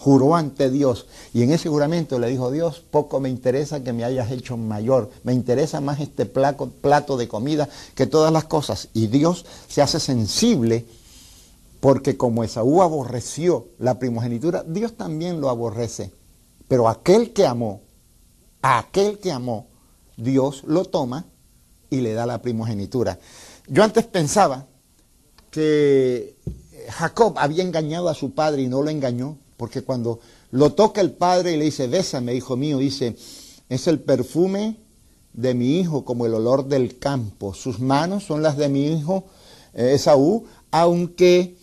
juró 0.00 0.34
ante 0.34 0.70
Dios. 0.70 1.06
Y 1.34 1.42
en 1.42 1.52
ese 1.52 1.68
juramento 1.68 2.18
le 2.18 2.28
dijo, 2.28 2.50
Dios, 2.50 2.80
poco 2.90 3.20
me 3.20 3.28
interesa 3.28 3.84
que 3.84 3.92
me 3.92 4.02
hayas 4.02 4.30
hecho 4.30 4.56
mayor, 4.56 5.10
me 5.24 5.34
interesa 5.34 5.82
más 5.82 6.00
este 6.00 6.24
plato, 6.24 7.16
de 7.18 7.28
comida 7.28 7.68
que 7.94 8.06
todas 8.06 8.32
las 8.32 8.44
cosas. 8.44 8.88
Y 8.94 9.08
Dios 9.08 9.44
se 9.68 9.82
hace 9.82 10.00
sensible 10.00 10.86
porque 11.80 12.16
como 12.16 12.44
Esaú 12.44 12.80
aborreció 12.80 13.68
la 13.78 13.98
primogenitura, 13.98 14.64
Dios 14.66 14.96
también 14.96 15.40
lo 15.40 15.50
aborrece. 15.50 16.12
Pero 16.66 16.88
aquel 16.88 17.34
que 17.34 17.46
amó, 17.46 17.82
aquel 18.62 19.18
que 19.18 19.32
amó, 19.32 19.66
Dios 20.16 20.62
lo 20.66 20.86
toma 20.86 21.26
y 21.90 22.00
le 22.00 22.14
da 22.14 22.24
la 22.24 22.40
primogenitura. 22.40 23.18
Yo 23.68 23.84
antes 23.84 24.06
pensaba 24.06 24.66
que 25.50 26.36
Jacob 26.88 27.34
había 27.36 27.64
engañado 27.64 28.08
a 28.08 28.14
su 28.14 28.32
padre 28.32 28.62
y 28.62 28.68
no 28.68 28.80
lo 28.82 28.88
engañó, 28.88 29.36
porque 29.60 29.82
cuando 29.82 30.20
lo 30.52 30.72
toca 30.72 31.02
el 31.02 31.12
padre 31.12 31.52
y 31.52 31.58
le 31.58 31.66
dice, 31.66 31.86
bésame, 31.86 32.34
hijo 32.34 32.56
mío, 32.56 32.78
dice, 32.78 33.14
es 33.68 33.88
el 33.88 34.00
perfume 34.00 34.78
de 35.34 35.52
mi 35.52 35.78
hijo 35.78 36.06
como 36.06 36.24
el 36.24 36.32
olor 36.32 36.64
del 36.64 36.98
campo. 36.98 37.52
Sus 37.52 37.78
manos 37.78 38.24
son 38.24 38.42
las 38.42 38.56
de 38.56 38.70
mi 38.70 38.86
hijo 38.86 39.24
eh, 39.74 39.92
Esaú, 39.96 40.46
aunque 40.70 41.56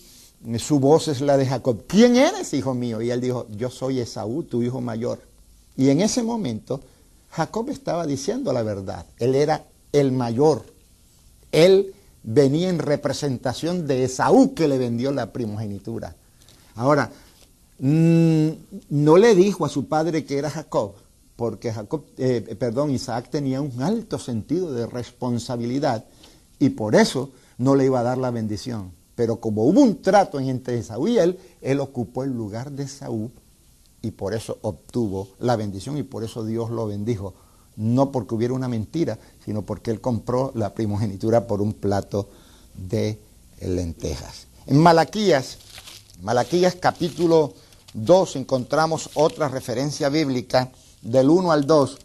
su 0.60 0.80
voz 0.80 1.08
es 1.08 1.22
la 1.22 1.38
de 1.38 1.48
Jacob. 1.48 1.86
¿Quién 1.88 2.18
eres, 2.18 2.54
hijo 2.54 2.76
mío? 2.76 3.02
Y 3.02 3.10
él 3.10 3.20
dijo, 3.20 3.48
yo 3.50 3.72
soy 3.72 4.00
Esaú, 4.00 4.44
tu 4.44 4.62
hijo 4.62 4.80
mayor. 4.80 5.20
Y 5.76 5.90
en 5.90 6.02
ese 6.02 6.22
momento, 6.22 6.82
Jacob 7.32 7.68
estaba 7.72 8.06
diciendo 8.06 8.54
la 8.54 8.62
verdad. 8.62 9.08
Él 9.18 9.34
era 9.34 9.66
el 9.92 10.12
mayor. 10.12 10.62
Él 11.52 11.96
venía 12.22 12.70
en 12.70 12.78
representación 12.78 13.88
de 13.88 14.04
Esaú 14.04 14.54
que 14.54 14.68
le 14.68 14.78
vendió 14.78 15.12
la 15.12 15.34
primogenitura. 15.34 16.16
Ahora, 16.76 17.12
no 17.80 19.18
le 19.18 19.36
dijo 19.36 19.66
a 19.66 19.70
su 19.70 19.88
padre 19.88 20.26
que 20.26 20.38
era 20.38 20.50
Jacob, 20.50 20.94
porque 21.36 21.72
Jacob, 21.72 22.06
eh, 22.18 22.56
perdón, 22.60 22.92
Isaac 22.92 23.30
tenía 23.30 23.62
un 23.62 23.82
alto 23.82 24.18
sentido 24.18 24.74
de 24.74 24.88
responsabilidad 24.88 26.06
y 26.60 26.70
por 26.70 26.96
eso 26.96 27.32
no 27.58 27.76
le 27.76 27.86
iba 27.86 28.00
a 28.00 28.04
dar 28.04 28.18
la 28.18 28.32
bendición. 28.32 28.92
Pero 29.16 29.40
como 29.40 29.66
hubo 29.66 29.82
un 29.82 30.02
trato 30.02 30.40
entre 30.40 30.80
Esaú 30.80 31.08
y 31.08 31.18
él, 31.18 31.40
él 31.62 31.80
ocupó 31.80 32.24
el 32.24 32.32
lugar 32.32 32.72
de 32.72 32.84
Esaú 32.84 33.32
y 34.02 34.12
por 34.12 34.34
eso 34.34 34.58
obtuvo 34.62 35.30
la 35.40 35.56
bendición 35.56 35.98
y 35.98 36.04
por 36.04 36.24
eso 36.24 36.46
Dios 36.46 36.70
lo 36.70 36.88
bendijo 36.88 37.34
no 37.78 38.12
porque 38.12 38.36
hubiera 38.36 38.54
una 38.54 38.68
mentira, 38.68 39.18
sino 39.46 39.62
porque 39.62 39.92
él 39.92 40.02
compró 40.02 40.52
la 40.56 40.74
primogenitura 40.74 41.48
por 41.48 41.62
un 41.62 41.74
plato 41.74 42.28
de 42.76 43.20
lentejas. 43.62 44.48
En 44.66 44.80
Malaquías, 44.80 45.60
Malaquías 46.22 46.76
capítulo 46.76 47.54
2 47.98 48.36
encontramos 48.36 49.10
otra 49.16 49.50
referencia 49.50 50.10
bíblica 50.10 50.72
del 51.02 51.30
1 51.30 51.52
al 51.52 51.66
2, 51.66 51.98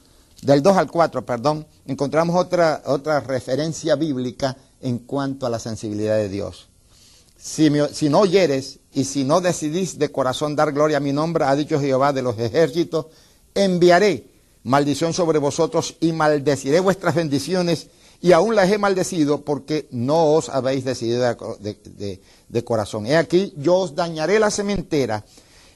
del 0.43 0.63
2 0.63 0.77
al 0.77 0.91
4, 0.91 1.25
perdón, 1.25 1.67
encontramos 1.87 2.37
otra, 2.37 2.83
otra 2.87 3.21
referencia 3.21 3.95
bíblica 3.95 4.57
en 4.81 4.99
cuanto 4.99 5.47
a 5.47 5.51
la 5.51 5.59
sensibilidad 5.59 6.17
de 6.17 6.29
Dios. 6.29 6.69
Si, 7.39 7.71
no 7.71 8.21
oyeres 8.21 8.79
y 8.95 9.05
si 9.05 9.25
no 9.25 9.41
decidís 9.41 9.99
de 9.99 10.13
corazón 10.13 10.55
dar 10.55 10.73
gloria 10.73 10.99
a 10.99 11.01
mi 11.01 11.13
nombre, 11.13 11.45
ha 11.45 11.57
dicho 11.57 11.81
Jehová 11.81 12.13
de 12.13 12.23
los 12.23 12.39
ejércitos, 12.39 13.07
enviaré 13.55 14.29
maldición 14.63 15.13
sobre 15.13 15.41
vosotros 15.41 15.97
y 16.01 16.13
maldeciré 16.13 16.81
vuestras 16.81 17.17
bendiciones 17.17 17.89
y 18.21 18.31
aún 18.31 18.55
las 18.55 18.71
he 18.71 18.79
maldecido 18.79 19.45
porque 19.45 19.89
no 19.91 20.35
os 20.35 20.49
habéis 20.49 20.85
decidido 20.85 21.25
de, 21.59 22.65
corazón. 22.65 23.07
He 23.07 23.17
aquí, 23.17 23.53
yo 23.57 23.77
os 23.79 23.97
dañaré 23.97 24.39
la 24.39 24.53
sementera 24.53 25.25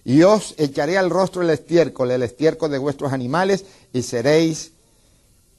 y 0.06 0.22
os 0.22 0.54
echaré 0.56 0.96
al 0.96 1.10
rostro 1.10 1.42
el 1.42 1.50
estiércol, 1.50 2.12
el 2.12 2.22
estiércol 2.22 2.70
de 2.70 2.78
vuestros 2.78 3.12
animales 3.12 3.64
y 3.92 4.02
seréis 4.02 4.70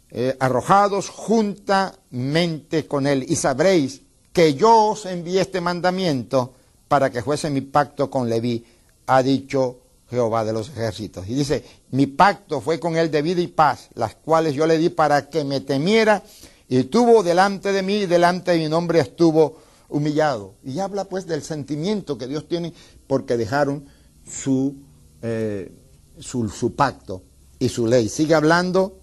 eh, 0.10 0.38
arrojados 0.39 1.10
juntamente 1.10 2.88
con 2.88 3.08
él. 3.08 3.25
Y 3.27 3.36
sabréis 3.36 4.04
que 4.32 4.54
yo 4.54 4.86
os 4.86 5.06
envié 5.06 5.42
este 5.42 5.60
mandamiento 5.60 6.54
para 6.88 7.10
que 7.10 7.22
fuese 7.22 7.50
mi 7.50 7.60
pacto 7.60 8.10
con 8.10 8.30
Leví, 8.30 8.66
ha 9.08 9.22
dicho 9.22 9.80
Jehová 10.10 10.46
de 10.46 10.54
los 10.54 10.70
ejércitos. 10.70 11.27
Y 11.27 11.34
dice, 11.36 11.66
mi 11.92 12.08
pacto 12.08 12.62
fue 12.62 12.80
con 12.80 12.96
él 12.96 13.12
de 13.12 13.22
vida 13.22 13.42
y 13.42 13.48
paz, 13.48 13.89
las 13.96 14.16
cuales 14.16 14.54
yo 14.54 14.66
le 14.66 14.77
di 14.77 14.88
para 14.88 15.30
que 15.30 15.44
me 15.44 15.60
temiera, 15.60 16.24
y 16.70 16.77
estuvo 16.77 17.22
delante 17.22 17.74
de 17.74 17.84
mí, 17.84 17.96
y 17.96 18.06
delante 18.06 18.51
de 18.51 18.60
mi 18.60 18.70
nombre 18.70 19.01
estuvo 19.01 19.58
humillado. 19.89 20.54
Y 20.63 20.80
habla 20.80 21.04
pues 21.04 21.27
del 21.27 21.44
sentimiento 21.44 22.18
que 22.18 22.27
Dios 22.27 22.48
tiene 22.48 22.72
porque 23.08 23.36
dejaron 23.36 23.97
su, 24.29 24.75
eh, 25.22 25.72
su, 26.19 26.74
pacto 26.75 27.24
y 27.60 27.69
su 27.69 27.88
ley. 27.88 28.10
Sigue 28.10 28.36
hablando 28.36 29.00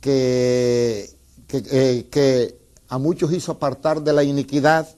que, 0.00 1.10
eh, 1.52 2.06
que, 2.10 2.58
a 2.88 2.98
muchos 2.98 3.32
hizo 3.32 3.52
apartar 3.52 4.02
de 4.02 4.12
la 4.12 4.24
iniquidad, 4.24 4.88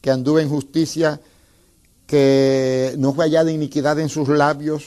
que 0.00 0.10
anduvo 0.10 0.38
en 0.38 0.48
justicia, 0.48 1.20
que 2.06 2.94
no 2.98 3.12
fue 3.12 3.26
hallada 3.26 3.52
iniquidad 3.52 3.98
en 3.98 4.08
sus 4.08 4.28
labios, 4.28 4.84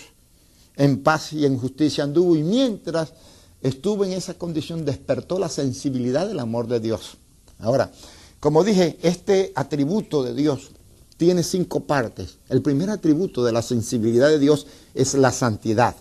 en 0.75 1.03
paz 1.03 1.33
y 1.33 1.45
en 1.45 1.57
justicia 1.57 2.03
anduvo, 2.03 2.36
y 2.36 2.43
mientras 2.43 3.13
estuvo 3.62 4.05
en 4.05 4.13
esa 4.13 4.36
condición 4.36 4.86
despertó 4.86 5.39
la 5.39 5.50
sensibilidad 5.50 6.27
del 6.27 6.39
amor 6.39 6.67
de 6.67 6.79
Dios. 6.79 7.17
Ahora, 7.59 7.91
como 8.39 8.63
dije, 8.63 8.97
este 9.01 9.51
atributo 9.55 10.24
de 10.24 10.33
Dios 10.33 10.71
tiene 11.17 11.43
cinco 11.43 11.81
partes. 11.81 12.38
El 12.47 12.62
primer 12.62 12.89
atributo 12.89 13.43
de 13.43 13.51
la 13.51 13.62
sensibilidad 13.62 14.29
de 14.29 14.39
Dios 14.39 14.67
es 14.93 15.15
la 15.15 15.31
santidad. 15.31 15.95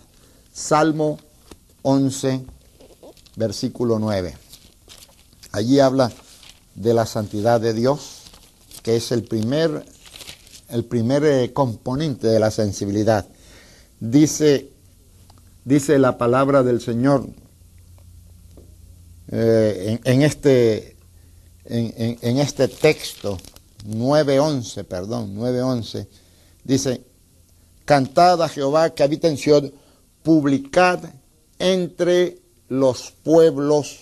Salmo 0.53 1.19
11, 1.83 2.45
versículo 3.37 3.99
9. 3.99 4.37
Allí 5.53 5.81
habla 5.81 6.13
de 6.75 6.93
la 6.93 7.07
santidad 7.07 7.61
de 7.61 7.73
Dios, 7.73 8.23
que 8.83 8.97
es 8.97 9.11
el 9.11 9.25
primer, 9.25 9.85
el 10.69 10.85
primer 10.85 11.25
eh, 11.25 11.53
componente 11.53 12.27
de 12.27 12.39
la 12.39 12.51
sensibilidad. 12.51 13.27
Dice, 13.99 14.71
dice 15.65 15.99
la 15.99 16.19
palabra 16.19 16.63
del 16.63 16.83
Señor 16.83 17.27
eh, 19.29 19.99
en, 20.05 20.23
este, 20.23 20.97
en, 21.65 22.19
en 22.21 22.39
este 22.39 22.69
texto 22.69 23.39
9.11, 23.87 24.85
perdón, 24.85 25.37
9.11, 25.37 26.07
dice, 26.65 27.05
cantad 27.85 28.43
a 28.43 28.49
Jehová 28.49 28.91
que 28.91 29.03
habita 29.03 29.29
en 29.29 29.37
Sion, 29.37 29.73
publicad 30.23 31.01
entre 31.59 32.39
los 32.69 33.13
pueblos, 33.23 33.99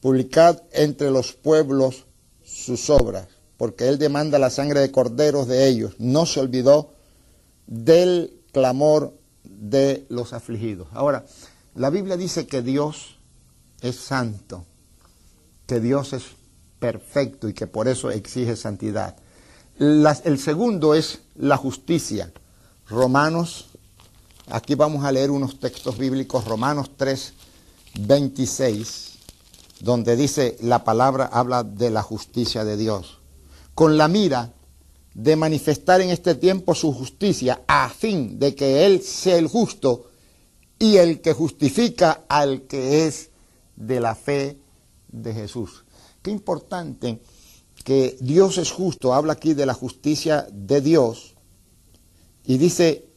publicad 0.00 0.62
entre 0.72 1.10
los 1.10 1.32
pueblos 1.32 2.04
sus 2.44 2.88
obras, 2.90 3.26
porque 3.56 3.88
él 3.88 3.98
demanda 3.98 4.38
la 4.38 4.50
sangre 4.50 4.80
de 4.80 4.92
corderos 4.92 5.48
de 5.48 5.66
ellos, 5.66 5.94
no 5.98 6.26
se 6.26 6.40
olvidó 6.40 6.94
del 7.66 8.40
clamor 8.52 9.14
de 9.42 10.06
los 10.08 10.32
afligidos. 10.32 10.88
Ahora, 10.92 11.24
la 11.74 11.90
Biblia 11.90 12.16
dice 12.16 12.46
que 12.46 12.62
Dios 12.62 13.16
es 13.80 13.96
santo, 13.96 14.64
que 15.66 15.80
Dios 15.80 16.12
es 16.12 16.24
perfecto 16.84 17.48
y 17.48 17.54
que 17.54 17.66
por 17.66 17.88
eso 17.88 18.10
exige 18.10 18.56
santidad. 18.56 19.16
el 19.78 20.38
segundo 20.38 20.94
es 20.94 21.20
la 21.34 21.56
justicia. 21.56 22.30
Romanos, 22.90 23.70
aquí 24.50 24.74
vamos 24.74 25.02
a 25.02 25.10
leer 25.10 25.30
unos 25.30 25.58
textos 25.58 25.96
bíblicos, 25.96 26.44
Romanos 26.44 26.90
3, 26.98 27.32
26, 28.00 29.12
donde 29.80 30.14
dice 30.14 30.58
la 30.60 30.84
palabra 30.84 31.24
habla 31.24 31.62
de 31.62 31.88
la 31.88 32.02
justicia 32.02 32.64
de 32.64 32.76
Dios. 32.76 33.18
Con 33.74 33.96
la 33.96 34.06
mira 34.06 34.52
de 35.14 35.36
manifestar 35.36 36.02
en 36.02 36.10
este 36.10 36.34
tiempo 36.34 36.74
su 36.74 36.92
justicia, 36.92 37.62
a 37.66 37.88
fin 37.88 38.38
de 38.38 38.54
que 38.54 38.84
Él 38.84 39.00
sea 39.00 39.38
el 39.38 39.46
justo 39.46 40.10
y 40.78 40.98
el 40.98 41.22
que 41.22 41.32
justifica 41.32 42.24
al 42.28 42.66
que 42.66 43.06
es 43.06 43.30
de 43.74 44.00
la 44.00 44.14
fe 44.14 44.58
de 45.08 45.32
Jesús. 45.32 45.83
Qué 46.24 46.30
importante 46.30 47.20
que 47.84 48.16
Dios 48.18 48.56
es 48.56 48.70
justo, 48.72 49.12
habla 49.12 49.34
aquí 49.34 49.52
de 49.52 49.66
la 49.66 49.74
justicia 49.74 50.46
de 50.50 50.80
Dios 50.80 51.34
y 52.46 52.56
dice 52.56 53.10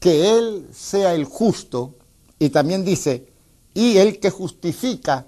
que 0.00 0.38
Él 0.38 0.70
sea 0.72 1.12
el 1.12 1.26
justo 1.26 1.96
y 2.38 2.48
también 2.48 2.82
dice, 2.82 3.30
y 3.74 3.98
el 3.98 4.20
que 4.20 4.30
justifica 4.30 5.26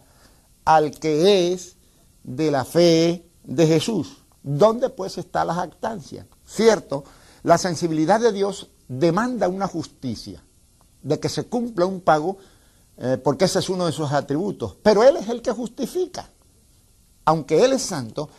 al 0.65 0.93
que 0.93 1.53
es 1.53 1.77
de 2.23 2.51
la 2.51 2.65
fe 2.65 3.29
de 3.43 3.67
Jesús. 3.67 4.17
¿Dónde 4.43 4.89
pues 4.89 5.19
está 5.19 5.45
la 5.45 5.53
jactancia? 5.53 6.27
Cierto, 6.47 7.05
la 7.43 7.59
sensibilidad 7.59 8.21
de 8.21 8.33
Dios 8.33 8.71
demanda 8.89 9.49
una 9.49 9.67
justicia, 9.67 10.43
de 11.03 11.21
que 11.21 11.29
se 11.29 11.45
cumpla 11.45 11.85
un 11.85 12.01
pago, 12.01 12.39
eh, 12.97 13.19
porque 13.23 13.45
ese 13.45 13.59
es 13.59 13.69
uno 13.69 13.85
de 13.85 13.93
sus 13.93 14.11
atributos, 14.13 14.79
pero 14.83 15.03
Él 15.03 15.19
es 15.19 15.29
el 15.29 15.43
que 15.43 15.53
justifica 15.53 16.31
aunque 17.25 17.65
Él 17.65 17.73
es 17.73 17.83
santo, 17.83 18.31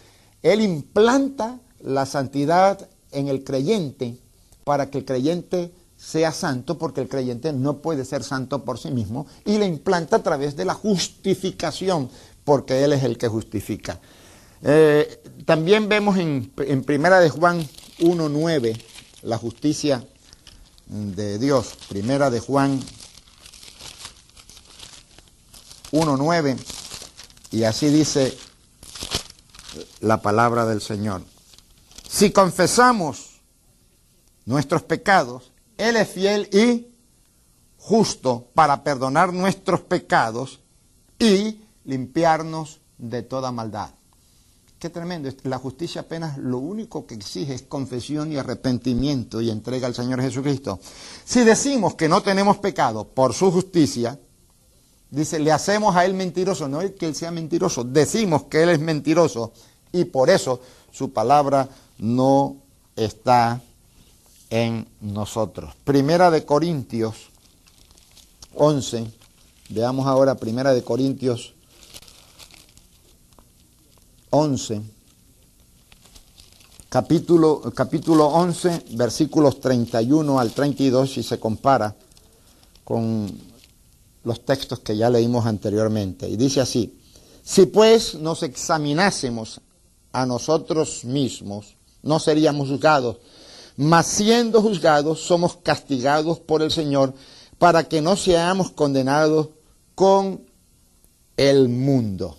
Él 0.42 0.62
implanta 0.62 1.60
la 1.80 2.06
santidad 2.06 2.90
en 3.12 3.28
el 3.28 3.44
creyente 3.44 4.18
para 4.64 4.90
que 4.90 5.00
el 5.00 5.06
creyente 5.06 5.72
sea 5.98 6.32
santo, 6.32 6.78
porque 6.78 7.02
el 7.02 7.08
creyente 7.08 7.54
no 7.54 7.78
puede 7.78 8.06
ser 8.06 8.24
santo 8.24 8.64
por 8.66 8.78
sí 8.78 8.92
mismo, 8.92 9.28
y 9.46 9.58
le 9.58 9.66
implanta 9.66 10.18
a 10.18 10.24
través 10.24 10.56
de 10.56 10.66
la 10.66 10.74
justificación, 10.74 12.10
porque 12.44 12.84
Él 12.84 12.94
es 12.94 13.04
el 13.04 13.18
que 13.18 13.28
justifica. 13.28 14.00
Eh, 14.62 15.24
también 15.46 15.88
vemos 15.88 16.18
en, 16.18 16.52
en 16.58 16.84
Primera 16.84 17.20
de 17.20 17.30
Juan 17.30 17.60
1.9 18.00 18.82
la 19.24 19.38
justicia 19.38 20.06
de 20.88 21.40
Dios. 21.40 21.74
Primera 21.90 22.30
de 22.30 22.40
Juan 22.40 22.80
1.9, 25.92 26.58
y 27.52 27.64
así 27.64 27.88
dice 27.88 28.38
la 30.02 30.22
palabra 30.22 30.66
del 30.66 30.82
Señor. 30.82 31.22
Si 32.08 32.32
confesamos 32.32 33.42
nuestros 34.46 34.84
pecados, 34.84 35.52
Él 35.78 35.96
es 35.98 36.10
fiel 36.10 36.50
y 36.52 36.88
justo 37.78 38.48
para 38.54 38.84
perdonar 38.84 39.34
nuestros 39.34 39.82
pecados 39.82 40.60
y 41.20 41.62
limpiarnos 41.84 42.80
de 42.98 43.24
toda 43.24 43.52
maldad. 43.52 43.92
Qué 44.80 44.90
tremendo. 44.90 45.30
La 45.44 45.58
justicia 45.58 46.02
apenas 46.02 46.38
lo 46.38 46.58
único 46.58 47.06
que 47.08 47.16
exige 47.16 47.54
es 47.54 47.64
confesión 47.64 48.32
y 48.32 48.38
arrepentimiento 48.38 49.42
y 49.42 49.50
entrega 49.50 49.88
al 49.88 49.96
Señor 49.96 50.22
Jesucristo. 50.22 50.80
Si 51.24 51.42
decimos 51.44 51.96
que 51.96 52.10
no 52.10 52.22
tenemos 52.22 52.58
pecado 52.58 53.08
por 53.08 53.34
su 53.34 53.52
justicia, 53.52 54.20
dice, 55.16 55.40
le 55.40 55.52
hacemos 55.52 55.96
a 55.96 56.06
Él 56.06 56.14
mentiroso. 56.14 56.68
No 56.68 56.82
es 56.82 56.92
que 56.92 57.08
Él 57.08 57.16
sea 57.16 57.32
mentiroso, 57.32 57.84
decimos 57.84 58.44
que 58.44 58.64
Él 58.64 58.70
es 58.70 58.80
mentiroso 58.80 59.52
y 59.92 60.06
por 60.06 60.30
eso 60.30 60.60
su 60.92 61.12
palabra 61.12 61.70
no 61.98 62.58
está 62.96 63.62
en 64.50 64.88
nosotros. 65.02 65.74
Primera 65.84 66.30
de 66.32 66.46
Corintios 66.46 67.30
11, 68.54 69.06
veamos 69.70 70.06
ahora 70.08 70.36
Primera 70.36 70.74
de 70.74 70.84
Corintios 70.84 71.54
11, 74.30 74.82
capítulo, 76.90 77.62
capítulo 77.74 78.28
11, 78.28 78.86
versículos 78.92 79.62
31 79.62 80.40
al 80.40 80.52
32, 80.52 81.14
si 81.14 81.24
se 81.24 81.40
compara 81.40 81.96
con 82.84 83.55
los 84.26 84.44
textos 84.44 84.80
que 84.80 84.98
ya 84.98 85.10
leímos 85.10 85.46
anteriormente. 85.46 86.28
Y 86.28 86.36
dice 86.36 86.60
así, 86.60 87.00
si 87.44 87.68
pues 87.68 88.16
nos 88.16 88.44
examinásemos 88.44 89.62
a 90.12 90.26
nosotros 90.26 91.06
mismos, 91.06 91.78
no 92.02 92.20
seríamos 92.20 92.70
juzgados. 92.70 93.18
Mas 93.78 94.08
siendo 94.08 94.62
juzgados, 94.62 95.22
somos 95.22 95.58
castigados 95.58 96.40
por 96.40 96.62
el 96.62 96.72
Señor 96.72 97.14
para 97.58 97.84
que 97.88 98.02
no 98.02 98.16
seamos 98.16 98.72
condenados 98.72 99.50
con 99.94 100.42
el 101.38 101.70
mundo. 101.70 102.38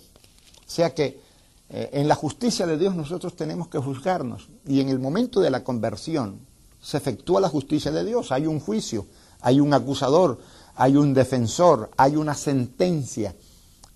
O 0.67 0.69
sea 0.69 0.93
que 0.93 1.21
eh, 1.69 1.89
en 1.93 2.07
la 2.07 2.15
justicia 2.15 2.65
de 2.65 2.77
Dios 2.77 2.95
nosotros 2.95 3.35
tenemos 3.35 3.67
que 3.67 3.77
juzgarnos. 3.77 4.49
Y 4.65 4.81
en 4.81 4.89
el 4.89 4.99
momento 4.99 5.39
de 5.39 5.49
la 5.49 5.63
conversión 5.63 6.39
se 6.81 6.97
efectúa 6.97 7.41
la 7.41 7.49
justicia 7.49 7.91
de 7.91 8.03
Dios. 8.03 8.31
Hay 8.31 8.47
un 8.47 8.59
juicio, 8.59 9.05
hay 9.41 9.59
un 9.59 9.73
acusador, 9.73 10.39
hay 10.77 10.95
un 10.95 11.13
defensor, 11.13 11.89
hay 11.97 12.15
una 12.15 12.35
sentencia, 12.35 13.35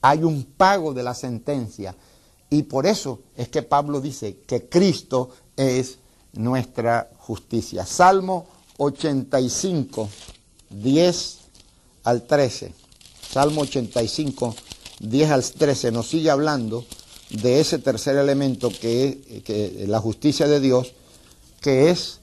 hay 0.01 0.23
un 0.23 0.43
pago 0.43 0.93
de 0.93 1.03
la 1.03 1.13
sentencia. 1.13 1.95
Y 2.49 2.63
por 2.63 2.87
eso 2.87 3.21
es 3.37 3.49
que 3.49 3.61
Pablo 3.61 4.01
dice 4.01 4.39
que 4.47 4.67
Cristo 4.67 5.29
es 5.55 5.99
nuestra 6.33 7.11
justicia. 7.19 7.85
Salmo 7.85 8.47
85, 8.77 10.09
10 10.71 11.37
al 12.03 12.23
13. 12.23 12.73
Salmo 13.31 13.61
85, 13.61 14.55
10 14.99 15.31
al 15.31 15.43
13, 15.43 15.91
nos 15.91 16.07
sigue 16.09 16.31
hablando 16.31 16.83
de 17.29 17.61
ese 17.61 17.77
tercer 17.77 18.17
elemento 18.17 18.69
que 18.69 19.43
es 19.45 19.87
la 19.87 19.99
justicia 19.99 20.47
de 20.47 20.59
Dios, 20.59 20.93
que 21.61 21.91
es 21.91 22.19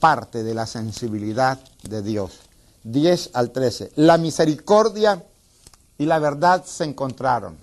parte 0.00 0.42
de 0.42 0.54
la 0.54 0.66
sensibilidad 0.66 1.60
de 1.82 2.02
Dios. 2.02 2.32
10 2.86 3.30
al 3.34 3.50
13. 3.50 3.92
La 3.96 4.16
misericordia 4.16 5.24
y 5.98 6.06
la 6.06 6.20
verdad 6.20 6.64
se 6.64 6.84
encontraron. 6.84 7.58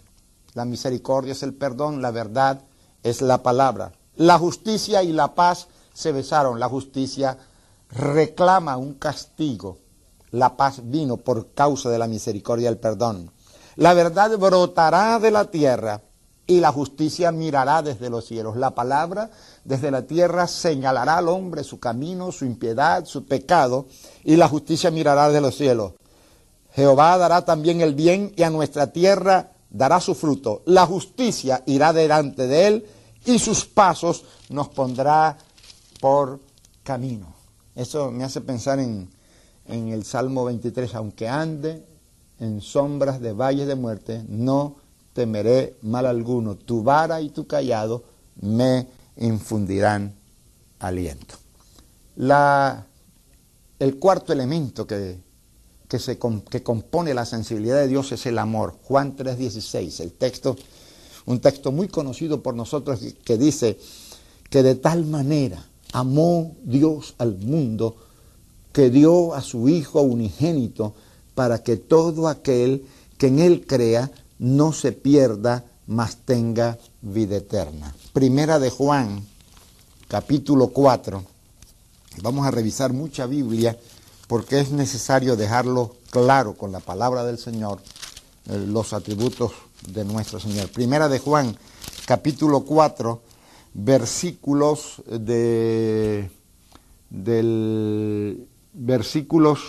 La 0.53 0.65
misericordia 0.65 1.31
es 1.31 1.43
el 1.43 1.53
perdón, 1.53 2.01
la 2.01 2.11
verdad 2.11 2.61
es 3.03 3.21
la 3.21 3.41
palabra. 3.41 3.93
La 4.17 4.37
justicia 4.37 5.01
y 5.01 5.13
la 5.13 5.33
paz 5.33 5.67
se 5.93 6.11
besaron. 6.11 6.59
La 6.59 6.67
justicia 6.67 7.37
reclama 7.89 8.75
un 8.75 8.95
castigo. 8.95 9.77
La 10.31 10.57
paz 10.57 10.81
vino 10.83 11.15
por 11.17 11.53
causa 11.53 11.89
de 11.89 11.99
la 11.99 12.07
misericordia 12.07 12.65
y 12.65 12.73
el 12.73 12.77
perdón. 12.77 13.31
La 13.77 13.93
verdad 13.93 14.37
brotará 14.37 15.19
de 15.19 15.31
la 15.31 15.45
tierra 15.49 16.01
y 16.45 16.59
la 16.59 16.71
justicia 16.71 17.31
mirará 17.31 17.81
desde 17.81 18.09
los 18.09 18.25
cielos. 18.25 18.57
La 18.57 18.71
palabra 18.71 19.29
desde 19.63 19.91
la 19.91 20.03
tierra 20.03 20.47
señalará 20.47 21.17
al 21.17 21.29
hombre 21.29 21.63
su 21.63 21.79
camino, 21.79 22.31
su 22.31 22.45
impiedad, 22.45 23.05
su 23.05 23.25
pecado, 23.25 23.85
y 24.23 24.35
la 24.35 24.49
justicia 24.49 24.91
mirará 24.91 25.27
desde 25.27 25.41
los 25.41 25.55
cielos. 25.55 25.93
Jehová 26.73 27.17
dará 27.17 27.45
también 27.45 27.81
el 27.81 27.93
bien 27.93 28.33
y 28.35 28.43
a 28.43 28.49
nuestra 28.49 28.91
tierra 28.91 29.51
dará 29.69 29.99
su 30.01 30.15
fruto. 30.15 30.63
La 30.65 30.85
justicia 30.85 31.63
irá 31.65 31.93
delante 31.93 32.47
de 32.47 32.67
él 32.67 32.85
y 33.25 33.39
sus 33.39 33.65
pasos 33.65 34.25
nos 34.49 34.69
pondrá 34.69 35.37
por 36.01 36.41
camino. 36.83 37.33
Eso 37.75 38.11
me 38.11 38.23
hace 38.23 38.41
pensar 38.41 38.79
en, 38.79 39.09
en 39.67 39.89
el 39.89 40.03
Salmo 40.03 40.45
23, 40.45 40.93
aunque 40.95 41.29
ande 41.29 41.85
en 42.39 42.59
sombras 42.59 43.21
de 43.21 43.31
valles 43.31 43.67
de 43.67 43.75
muerte, 43.75 44.25
no 44.27 44.75
temeré 45.13 45.77
mal 45.83 46.05
alguno, 46.05 46.55
tu 46.55 46.83
vara 46.83 47.21
y 47.21 47.29
tu 47.29 47.47
callado 47.47 48.03
me 48.41 48.87
infundirán 49.17 50.13
aliento. 50.79 51.35
La, 52.15 52.85
el 53.79 53.97
cuarto 53.97 54.33
elemento 54.33 54.85
que, 54.85 55.17
que, 55.87 55.99
se, 55.99 56.19
que 56.49 56.63
compone 56.63 57.13
la 57.13 57.25
sensibilidad 57.25 57.77
de 57.77 57.87
Dios 57.87 58.11
es 58.11 58.25
el 58.25 58.37
amor. 58.39 58.75
Juan 58.83 59.15
3:16, 59.15 60.01
el 60.01 60.13
texto, 60.13 60.55
un 61.25 61.39
texto 61.39 61.71
muy 61.71 61.87
conocido 61.87 62.41
por 62.41 62.55
nosotros 62.55 62.99
que 63.23 63.37
dice 63.37 63.79
que 64.49 64.63
de 64.63 64.75
tal 64.75 65.05
manera 65.05 65.65
amó 65.93 66.55
Dios 66.63 67.15
al 67.17 67.37
mundo 67.37 67.95
que 68.71 68.89
dio 68.89 69.35
a 69.35 69.41
su 69.41 69.69
Hijo 69.69 70.01
unigénito 70.01 70.95
para 71.35 71.63
que 71.63 71.77
todo 71.77 72.27
aquel 72.27 72.85
que 73.17 73.27
en 73.27 73.39
Él 73.39 73.65
crea 73.65 74.11
no 74.43 74.73
se 74.73 74.91
pierda, 74.91 75.63
mas 75.87 76.17
tenga 76.17 76.77
vida 77.01 77.37
eterna. 77.37 77.95
Primera 78.11 78.59
de 78.59 78.69
Juan, 78.69 79.25
capítulo 80.09 80.67
4. 80.67 81.23
Vamos 82.21 82.45
a 82.45 82.51
revisar 82.51 82.91
mucha 82.91 83.25
Biblia 83.25 83.77
porque 84.27 84.59
es 84.59 84.71
necesario 84.71 85.37
dejarlo 85.37 85.95
claro 86.09 86.55
con 86.55 86.73
la 86.73 86.81
palabra 86.81 87.23
del 87.23 87.37
Señor, 87.37 87.79
eh, 88.49 88.57
los 88.67 88.91
atributos 88.91 89.53
de 89.87 90.03
nuestro 90.03 90.41
Señor. 90.41 90.69
Primera 90.69 91.07
de 91.07 91.19
Juan, 91.19 91.55
capítulo 92.05 92.65
4, 92.65 93.21
versículos 93.73 95.01
de 95.07 96.29
del 97.09 98.45
versículos 98.73 99.61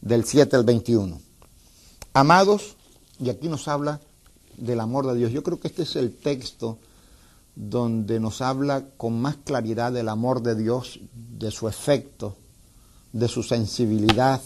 del 0.00 0.24
7 0.24 0.56
al 0.56 0.64
21. 0.64 1.20
Amados, 2.14 2.75
y 3.18 3.30
aquí 3.30 3.48
nos 3.48 3.68
habla 3.68 4.00
del 4.56 4.80
amor 4.80 5.06
de 5.06 5.16
Dios. 5.16 5.32
Yo 5.32 5.42
creo 5.42 5.60
que 5.60 5.68
este 5.68 5.82
es 5.82 5.96
el 5.96 6.14
texto 6.14 6.78
donde 7.54 8.20
nos 8.20 8.42
habla 8.42 8.84
con 8.96 9.20
más 9.20 9.36
claridad 9.36 9.92
del 9.92 10.08
amor 10.08 10.42
de 10.42 10.54
Dios, 10.54 11.00
de 11.38 11.50
su 11.50 11.68
efecto, 11.68 12.36
de 13.12 13.28
su 13.28 13.42
sensibilidad 13.42 14.40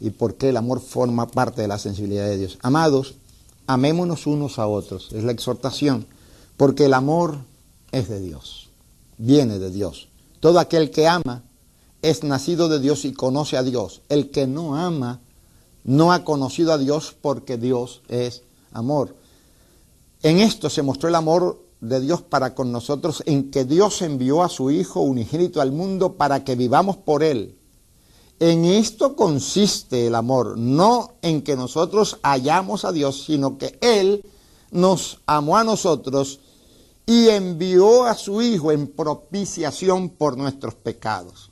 y 0.00 0.10
por 0.10 0.36
qué 0.36 0.50
el 0.50 0.56
amor 0.56 0.80
forma 0.80 1.26
parte 1.26 1.62
de 1.62 1.68
la 1.68 1.78
sensibilidad 1.78 2.26
de 2.26 2.38
Dios. 2.38 2.58
Amados, 2.62 3.14
amémonos 3.66 4.26
unos 4.26 4.58
a 4.58 4.68
otros, 4.68 5.12
es 5.12 5.24
la 5.24 5.32
exhortación, 5.32 6.06
porque 6.56 6.84
el 6.84 6.94
amor 6.94 7.38
es 7.90 8.08
de 8.08 8.20
Dios, 8.20 8.68
viene 9.16 9.58
de 9.58 9.70
Dios. 9.70 10.08
Todo 10.38 10.60
aquel 10.60 10.90
que 10.90 11.08
ama 11.08 11.42
es 12.02 12.22
nacido 12.22 12.68
de 12.68 12.78
Dios 12.78 13.04
y 13.04 13.12
conoce 13.12 13.56
a 13.56 13.64
Dios. 13.64 14.02
El 14.08 14.30
que 14.30 14.46
no 14.46 14.76
ama 14.76 15.20
no 15.84 16.12
ha 16.12 16.24
conocido 16.24 16.72
a 16.72 16.78
Dios 16.78 17.16
porque 17.20 17.56
Dios 17.56 18.02
es 18.08 18.42
amor. 18.72 19.16
En 20.22 20.40
esto 20.40 20.68
se 20.70 20.82
mostró 20.82 21.08
el 21.08 21.14
amor 21.14 21.62
de 21.80 22.00
Dios 22.00 22.22
para 22.22 22.54
con 22.54 22.72
nosotros, 22.72 23.22
en 23.26 23.50
que 23.50 23.64
Dios 23.64 24.02
envió 24.02 24.42
a 24.42 24.48
su 24.48 24.70
Hijo 24.70 25.00
unigénito 25.00 25.60
al 25.60 25.72
mundo 25.72 26.14
para 26.14 26.44
que 26.44 26.56
vivamos 26.56 26.96
por 26.96 27.22
Él. 27.22 27.56
En 28.40 28.64
esto 28.64 29.16
consiste 29.16 30.06
el 30.06 30.14
amor, 30.14 30.58
no 30.58 31.14
en 31.22 31.42
que 31.42 31.56
nosotros 31.56 32.18
hallamos 32.22 32.84
a 32.84 32.92
Dios, 32.92 33.24
sino 33.24 33.58
que 33.58 33.78
Él 33.80 34.24
nos 34.70 35.18
amó 35.26 35.56
a 35.56 35.64
nosotros 35.64 36.40
y 37.06 37.28
envió 37.28 38.04
a 38.04 38.14
su 38.14 38.42
Hijo 38.42 38.70
en 38.70 38.86
propiciación 38.86 40.10
por 40.10 40.36
nuestros 40.36 40.74
pecados. 40.74 41.50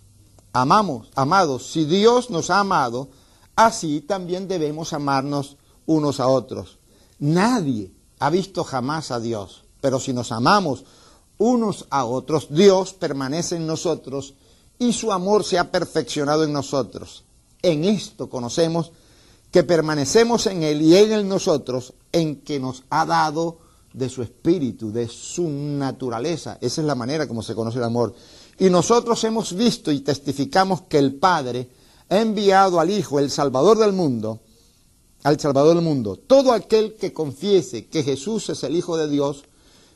Amamos, 0.53 1.09
amados, 1.15 1.67
si 1.71 1.85
Dios 1.85 2.31
nos 2.31 2.51
ha 2.51 2.61
amado, 2.61 3.09
así 3.57 4.03
también 4.03 4.47
debemos 4.47 4.93
amarnos 4.93 5.57
unos 5.87 6.21
a 6.21 6.29
otros. 6.29 6.79
Nadie 7.19 7.93
ha 8.19 8.31
visto 8.31 8.63
jamás 8.63 9.11
a 9.11 9.21
Dios, 9.21 9.65
pero 9.81 9.99
si 9.99 10.13
nos 10.13 10.33
amamos 10.33 10.85
unos 11.39 11.87
a 11.91 12.05
otros, 12.05 12.49
Dios 12.51 12.93
permanece 12.93 13.57
en 13.57 13.67
nosotros 13.67 14.35
y 14.79 14.93
su 14.93 15.13
amor 15.13 15.45
se 15.45 15.59
ha 15.59 15.71
perfeccionado 15.71 16.45
en 16.45 16.53
nosotros. 16.53 17.25
En 17.63 17.85
esto 17.85 18.29
conocemos 18.29 18.93
que 19.51 19.65
permanecemos 19.65 20.47
en 20.47 20.63
Él 20.63 20.83
y 20.83 20.97
en 20.97 21.13
Él 21.13 21.29
nosotros, 21.29 21.95
en 22.13 22.43
que 22.43 22.61
nos 22.61 22.85
ha 22.91 23.07
dado 23.07 23.59
de 23.93 24.11
su 24.11 24.23
espíritu, 24.23 24.93
de 24.93 25.09
su 25.09 25.49
naturaleza. 25.49 26.59
Esa 26.61 26.81
es 26.83 26.87
la 26.87 26.95
manera 26.95 27.27
como 27.27 27.43
se 27.43 27.55
conoce 27.55 27.79
el 27.79 27.85
amor. 27.85 28.15
Y 28.59 28.69
nosotros 28.69 29.23
hemos 29.25 29.55
visto 29.55 29.91
y 29.91 30.01
testificamos 30.01 30.83
que 30.83 30.99
el 30.99 31.15
Padre 31.15 31.71
ha 32.09 32.21
enviado 32.21 32.81
al 32.81 32.91
Hijo, 32.91 33.19
el 33.19 33.31
Salvador 33.31 33.79
del 33.79 33.93
mundo, 33.93 34.41
al 35.23 35.41
Salvador 35.41 35.75
del 35.75 35.85
mundo. 35.85 36.17
Todo 36.17 36.53
aquel 36.53 36.95
que 36.95 37.13
confiese 37.13 37.87
que 37.87 38.03
Jesús 38.03 38.49
es 38.49 38.63
el 38.63 38.77
Hijo 38.77 38.97
de 38.97 39.09
Dios, 39.09 39.45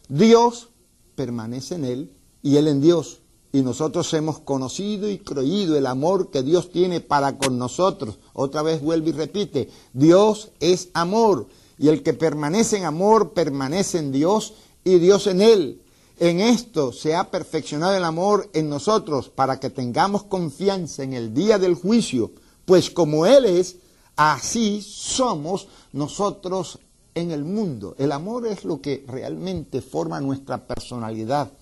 Dios 0.08 0.68
permanece 1.14 1.76
en 1.76 1.84
él 1.84 2.12
y 2.42 2.56
él 2.56 2.68
en 2.68 2.80
Dios. 2.80 3.20
Y 3.52 3.62
nosotros 3.62 4.12
hemos 4.14 4.38
conocido 4.38 5.08
y 5.08 5.18
creído 5.18 5.76
el 5.76 5.86
amor 5.86 6.30
que 6.30 6.42
Dios 6.42 6.70
tiene 6.70 7.00
para 7.00 7.36
con 7.36 7.58
nosotros. 7.58 8.18
Otra 8.32 8.62
vez 8.62 8.80
vuelve 8.80 9.10
y 9.10 9.12
repite, 9.12 9.68
Dios 9.92 10.50
es 10.60 10.88
amor. 10.94 11.48
Y 11.76 11.88
el 11.88 12.02
que 12.02 12.12
permanece 12.12 12.76
en 12.76 12.84
amor 12.84 13.32
permanece 13.32 13.98
en 13.98 14.12
Dios 14.12 14.54
y 14.84 14.98
Dios 14.98 15.26
en 15.26 15.42
él. 15.42 15.82
En 16.20 16.38
esto 16.38 16.92
se 16.92 17.16
ha 17.16 17.30
perfeccionado 17.30 17.96
el 17.96 18.04
amor 18.04 18.50
en 18.52 18.68
nosotros 18.68 19.30
para 19.30 19.58
que 19.58 19.70
tengamos 19.70 20.24
confianza 20.24 21.02
en 21.02 21.14
el 21.14 21.32
día 21.32 21.58
del 21.58 21.74
juicio, 21.74 22.32
pues 22.66 22.90
como 22.90 23.24
Él 23.24 23.46
es, 23.46 23.76
así 24.16 24.82
somos 24.82 25.68
nosotros 25.94 26.78
en 27.14 27.30
el 27.30 27.42
mundo. 27.42 27.94
El 27.96 28.12
amor 28.12 28.46
es 28.46 28.66
lo 28.66 28.82
que 28.82 29.02
realmente 29.08 29.80
forma 29.80 30.20
nuestra 30.20 30.66
personalidad 30.66 31.52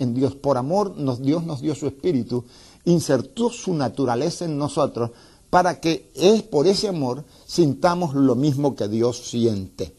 en 0.00 0.14
Dios. 0.14 0.34
Por 0.34 0.56
amor 0.56 0.96
Dios 1.22 1.44
nos 1.44 1.60
dio 1.60 1.76
su 1.76 1.86
espíritu, 1.86 2.44
insertó 2.86 3.50
su 3.50 3.72
naturaleza 3.72 4.46
en 4.46 4.58
nosotros 4.58 5.12
para 5.48 5.78
que 5.78 6.10
es 6.16 6.42
por 6.42 6.66
ese 6.66 6.88
amor 6.88 7.24
sintamos 7.46 8.16
lo 8.16 8.34
mismo 8.34 8.74
que 8.74 8.88
Dios 8.88 9.28
siente. 9.30 9.94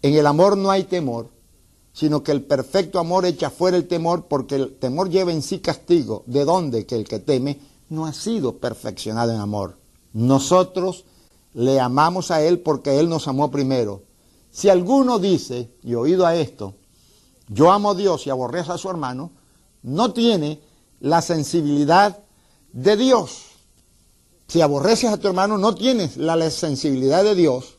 En 0.00 0.14
el 0.14 0.28
amor 0.28 0.56
no 0.56 0.70
hay 0.70 0.84
temor, 0.84 1.33
sino 1.94 2.24
que 2.24 2.32
el 2.32 2.42
perfecto 2.42 2.98
amor 2.98 3.24
echa 3.24 3.50
fuera 3.50 3.76
el 3.76 3.86
temor, 3.86 4.26
porque 4.26 4.56
el 4.56 4.74
temor 4.74 5.08
lleva 5.08 5.32
en 5.32 5.42
sí 5.42 5.60
castigo, 5.60 6.24
de 6.26 6.44
donde 6.44 6.86
que 6.86 6.96
el 6.96 7.04
que 7.04 7.20
teme 7.20 7.60
no 7.88 8.04
ha 8.04 8.12
sido 8.12 8.58
perfeccionado 8.58 9.32
en 9.32 9.38
amor. 9.38 9.78
Nosotros 10.12 11.04
le 11.54 11.78
amamos 11.78 12.32
a 12.32 12.42
Él 12.42 12.58
porque 12.58 12.98
Él 12.98 13.08
nos 13.08 13.28
amó 13.28 13.50
primero. 13.52 14.02
Si 14.50 14.68
alguno 14.68 15.20
dice, 15.20 15.70
y 15.84 15.94
oído 15.94 16.26
a 16.26 16.34
esto, 16.34 16.74
yo 17.48 17.70
amo 17.70 17.92
a 17.92 17.94
Dios 17.94 18.26
y 18.26 18.30
aborrezco 18.30 18.72
a 18.72 18.78
su 18.78 18.90
hermano, 18.90 19.30
no 19.84 20.12
tiene 20.12 20.60
la 20.98 21.22
sensibilidad 21.22 22.24
de 22.72 22.96
Dios. 22.96 23.42
Si 24.48 24.62
aborreces 24.62 25.10
a 25.10 25.16
tu 25.18 25.28
hermano, 25.28 25.58
no 25.58 25.76
tienes 25.76 26.16
la 26.16 26.50
sensibilidad 26.50 27.22
de 27.22 27.36
Dios 27.36 27.78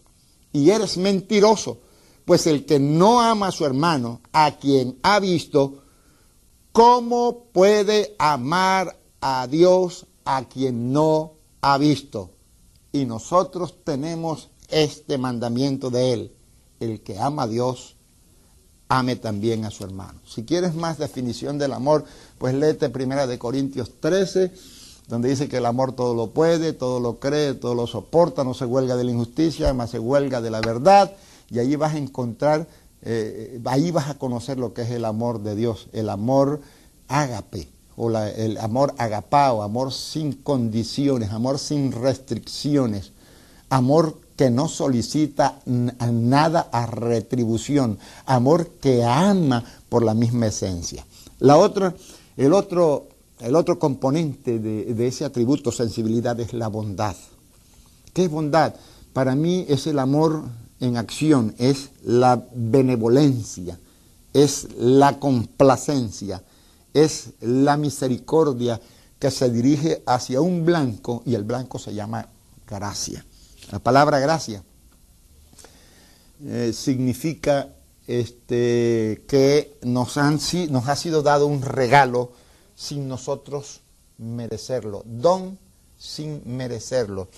y 0.54 0.70
eres 0.70 0.96
mentiroso 0.96 1.80
pues 2.26 2.48
el 2.48 2.66
que 2.66 2.80
no 2.80 3.22
ama 3.22 3.48
a 3.48 3.52
su 3.52 3.66
hermano, 3.66 4.22
a 4.34 4.58
quien 4.58 4.98
ha 5.04 5.20
visto, 5.20 5.84
¿cómo 6.72 7.46
puede 7.54 8.16
amar 8.18 9.00
a 9.22 9.48
Dios 9.48 10.08
a 10.26 10.46
quien 10.46 10.92
no 10.92 11.34
ha 11.62 11.78
visto? 11.78 12.32
Y 12.92 13.06
nosotros 13.06 13.76
tenemos 13.84 14.50
este 14.70 15.18
mandamiento 15.18 15.92
de 15.92 16.14
Él, 16.14 16.36
el 16.80 17.02
que 17.02 17.20
ama 17.20 17.44
a 17.44 17.48
Dios, 17.48 17.96
ame 18.88 19.16
también 19.16 19.66
a 19.66 19.72
su 19.72 19.84
hermano. 19.84 20.20
Si 20.28 20.44
quieres 20.44 20.76
más 20.76 20.98
definición 20.98 21.58
del 21.58 21.74
amor, 21.74 22.06
pues 22.38 22.54
léete 22.54 22.90
primera 22.90 23.28
de 23.28 23.40
Corintios 23.40 23.92
13, 24.00 24.52
donde 25.08 25.30
dice 25.30 25.48
que 25.48 25.58
el 25.58 25.66
amor 25.66 25.94
todo 25.94 26.16
lo 26.16 26.32
puede, 26.32 26.74
todo 26.74 27.00
lo 27.00 27.20
cree, 27.20 27.54
todo 27.54 27.76
lo 27.76 27.88
soporta, 27.88 28.44
no 28.44 28.54
se 28.54 28.66
huelga 28.66 28.96
de 28.96 29.04
la 29.04 29.12
injusticia, 29.12 29.74
más 29.74 29.92
se 29.92 30.00
huelga 30.00 30.42
de 30.42 30.50
la 30.50 30.62
verdad, 30.62 31.12
y 31.50 31.60
ahí 31.60 31.76
vas 31.76 31.96
a 31.96 31.98
encontrar, 31.98 32.68
eh, 33.02 33.60
ahí 33.66 33.92
vas 33.92 34.10
a 34.10 34.18
conocer 34.18 34.58
lo 34.58 34.74
que 34.74 34.84
es 34.84 34.92
el 34.92 35.06
amor 35.06 35.42
de 35.44 35.56
Dios, 35.56 35.88
el 35.94 36.10
amor 36.10 36.62
ágape, 37.08 37.70
o 37.98 38.10
el 38.10 38.58
amor 38.58 38.94
agapao, 38.98 39.62
amor 39.62 39.94
sin 39.94 40.34
condiciones, 40.34 41.32
amor 41.32 41.60
sin 41.60 41.92
restricciones, 41.92 43.14
amor 43.70 44.20
que 44.36 44.50
no 44.50 44.68
solicita 44.68 45.60
nada 45.66 46.68
a 46.72 46.86
retribución, 46.88 47.98
amor 48.26 48.68
que 48.82 49.04
ama 49.06 49.64
por 49.88 50.04
la 50.04 50.14
misma 50.14 50.48
esencia. 50.48 51.06
La 51.40 51.58
otra, 51.58 51.96
el, 52.36 52.52
otro, 52.52 53.08
el 53.40 53.56
otro 53.56 53.80
componente 53.80 54.60
de, 54.60 54.94
de 54.94 55.08
ese 55.08 55.24
atributo, 55.24 55.72
sensibilidad, 55.72 56.38
es 56.40 56.52
la 56.52 56.68
bondad. 56.68 57.16
¿Qué 58.14 58.26
es 58.26 58.32
bondad? 58.32 58.76
Para 59.14 59.36
mí 59.36 59.66
es 59.70 59.88
el 59.88 60.00
amor 60.00 60.44
en 60.80 60.98
acción, 60.98 61.56
es 61.58 61.90
la 62.04 62.48
benevolencia, 62.54 63.80
es 64.34 64.68
la 64.78 65.20
complacencia, 65.20 66.44
es 66.94 67.30
la 67.42 67.78
misericordia 67.78 68.80
que 69.20 69.32
se 69.32 69.50
dirige 69.50 70.04
hacia 70.06 70.42
un 70.42 70.66
blanco 70.66 71.24
y 71.26 71.36
el 71.36 71.44
blanco 71.44 71.80
se 71.80 71.94
llama 71.94 72.30
gracia. 72.68 73.26
La 73.72 73.80
palabra 73.80 74.20
gracia 74.20 74.64
eh, 76.44 76.74
significa 76.74 77.70
este, 78.08 79.24
que 79.28 79.80
nos, 79.84 80.18
han, 80.18 80.40
nos 80.70 80.88
ha 80.88 80.96
sido 80.96 81.24
dado 81.24 81.48
un 81.48 81.62
regalo 81.62 82.34
sin 82.76 83.08
nosotros 83.08 83.82
merecerlo, 84.18 85.04
don 85.06 85.58
sin 85.98 86.42
merecerlo. 86.46 87.30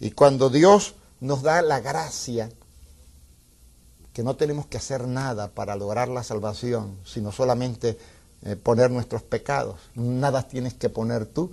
Y 0.00 0.10
cuando 0.12 0.50
Dios 0.50 0.94
nos 1.20 1.42
da 1.42 1.62
la 1.62 1.80
gracia, 1.80 2.50
que 4.16 4.22
no 4.22 4.34
tenemos 4.34 4.64
que 4.64 4.78
hacer 4.78 5.06
nada 5.06 5.48
para 5.48 5.76
lograr 5.76 6.08
la 6.08 6.22
salvación, 6.22 6.96
sino 7.04 7.32
solamente 7.32 7.98
eh, 8.46 8.56
poner 8.56 8.90
nuestros 8.90 9.20
pecados, 9.20 9.76
nada 9.94 10.48
tienes 10.48 10.72
que 10.72 10.88
poner 10.88 11.26
tú, 11.26 11.52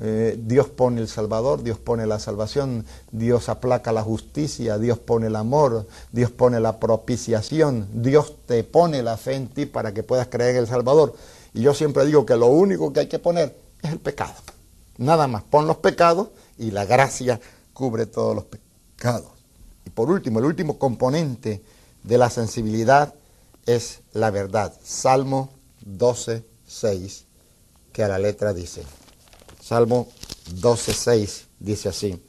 eh, 0.00 0.36
Dios 0.36 0.66
pone 0.66 1.00
el 1.00 1.06
Salvador, 1.06 1.62
Dios 1.62 1.78
pone 1.78 2.04
la 2.04 2.18
salvación, 2.18 2.84
Dios 3.12 3.48
aplaca 3.48 3.92
la 3.92 4.02
justicia, 4.02 4.76
Dios 4.76 4.98
pone 4.98 5.28
el 5.28 5.36
amor, 5.36 5.86
Dios 6.10 6.32
pone 6.32 6.58
la 6.58 6.80
propiciación, 6.80 7.86
Dios 7.92 8.38
te 8.44 8.64
pone 8.64 9.00
la 9.04 9.16
fe 9.16 9.36
en 9.36 9.46
ti 9.46 9.64
para 9.64 9.94
que 9.94 10.02
puedas 10.02 10.26
creer 10.26 10.56
en 10.56 10.62
el 10.62 10.66
Salvador. 10.66 11.14
Y 11.52 11.62
yo 11.62 11.74
siempre 11.74 12.04
digo 12.06 12.26
que 12.26 12.34
lo 12.34 12.48
único 12.48 12.92
que 12.92 12.98
hay 12.98 13.06
que 13.06 13.20
poner 13.20 13.56
es 13.82 13.92
el 13.92 14.00
pecado. 14.00 14.34
Nada 14.98 15.28
más, 15.28 15.44
pon 15.44 15.68
los 15.68 15.76
pecados 15.76 16.30
y 16.58 16.72
la 16.72 16.86
gracia 16.86 17.38
cubre 17.72 18.06
todos 18.06 18.34
los 18.34 18.46
pecados. 18.46 19.30
Y 19.86 19.90
por 19.90 20.10
último, 20.10 20.40
el 20.40 20.46
último 20.46 20.76
componente 20.76 21.62
de 22.04 22.18
la 22.18 22.30
sensibilidad 22.30 23.14
es 23.66 24.00
la 24.12 24.30
verdad. 24.30 24.72
Salmo 24.82 25.50
12, 25.80 26.44
6, 26.66 27.24
que 27.92 28.04
a 28.04 28.08
la 28.08 28.18
letra 28.18 28.52
dice. 28.52 28.82
Salmo 29.60 30.08
12.6 30.52 31.46
dice 31.58 31.88
así. 31.88 32.22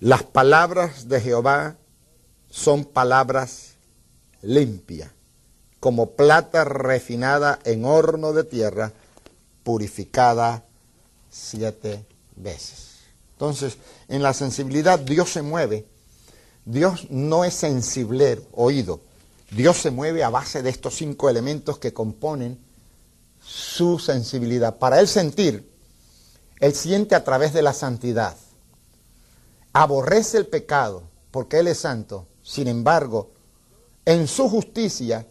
Las 0.00 0.22
palabras 0.22 1.08
de 1.08 1.20
Jehová 1.20 1.76
son 2.48 2.86
palabras 2.86 3.74
limpias, 4.40 5.10
como 5.78 6.12
plata 6.12 6.64
refinada 6.64 7.58
en 7.64 7.84
horno 7.84 8.32
de 8.32 8.44
tierra, 8.44 8.92
purificada 9.62 10.64
siete 11.28 12.06
veces. 12.36 13.00
Entonces, 13.32 13.76
en 14.08 14.22
la 14.22 14.32
sensibilidad 14.32 14.98
Dios 14.98 15.30
se 15.30 15.42
mueve. 15.42 15.86
Dios 16.64 17.10
no 17.10 17.44
es 17.44 17.54
sensible, 17.54 18.40
oído. 18.52 19.00
Dios 19.50 19.78
se 19.78 19.90
mueve 19.90 20.22
a 20.22 20.30
base 20.30 20.62
de 20.62 20.70
estos 20.70 20.94
cinco 20.94 21.28
elementos 21.28 21.78
que 21.78 21.92
componen 21.92 22.58
su 23.42 23.98
sensibilidad. 23.98 24.78
Para 24.78 25.00
él 25.00 25.08
sentir, 25.08 25.68
él 26.60 26.74
siente 26.74 27.14
a 27.14 27.24
través 27.24 27.52
de 27.52 27.62
la 27.62 27.72
santidad. 27.72 28.36
Aborrece 29.72 30.36
el 30.36 30.46
pecado 30.46 31.04
porque 31.30 31.58
Él 31.58 31.68
es 31.68 31.78
santo. 31.78 32.26
Sin 32.42 32.68
embargo, 32.68 33.30
en 34.04 34.28
su 34.28 34.48
justicia, 34.48 35.26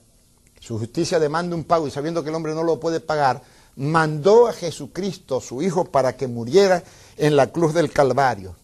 su 0.60 0.80
justicia 0.80 1.20
demanda 1.20 1.56
un 1.56 1.64
pago 1.64 1.88
y 1.88 1.92
sabiendo 1.92 2.24
que 2.24 2.30
el 2.30 2.36
hombre 2.36 2.56
no 2.56 2.64
lo 2.64 2.80
puede 2.80 3.00
pagar, 3.00 3.42
mandó 3.76 4.48
a 4.48 4.54
Jesucristo, 4.54 5.40
su 5.40 5.62
Hijo, 5.62 5.86
para 5.86 6.16
que 6.16 6.28
muriera 6.28 6.84
en 7.18 7.36
la 7.36 7.52
cruz 7.52 7.74
del 7.74 7.92
Calvario. 7.92 8.56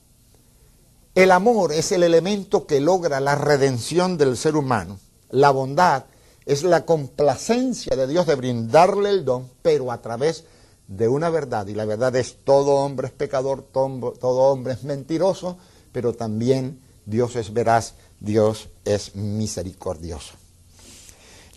El 1.16 1.32
amor 1.32 1.72
es 1.72 1.94
el 1.94 2.04
elemento 2.04 2.68
que 2.68 2.82
logra 2.82 3.22
la 3.22 3.36
redención 3.36 4.18
del 4.18 4.36
ser 4.36 4.58
humano. 4.58 5.00
La 5.30 5.50
bondad 5.50 6.04
es 6.46 6.64
la 6.64 6.86
complacencia 6.86 7.96
de 7.96 8.06
Dios 8.06 8.26
de 8.28 8.36
brindarle 8.36 9.12
el 9.12 9.24
don, 9.24 9.50
pero 9.62 9.94
a 9.94 10.02
través 10.02 10.44
de 10.90 11.08
una 11.08 11.30
verdad, 11.30 11.68
y 11.68 11.74
la 11.74 11.86
verdad 11.86 12.14
es 12.18 12.44
todo 12.44 12.76
hombre 12.76 13.08
es 13.08 13.14
pecador, 13.14 13.64
todo, 13.64 14.14
hombre 14.22 14.74
es 14.74 14.84
mentiroso, 14.84 15.58
pero 15.94 16.14
también 16.14 16.82
Dios 17.06 17.38
es 17.38 17.54
veraz, 17.54 17.94
Dios 18.20 18.68
es 18.84 19.16
misericordioso. 19.16 20.34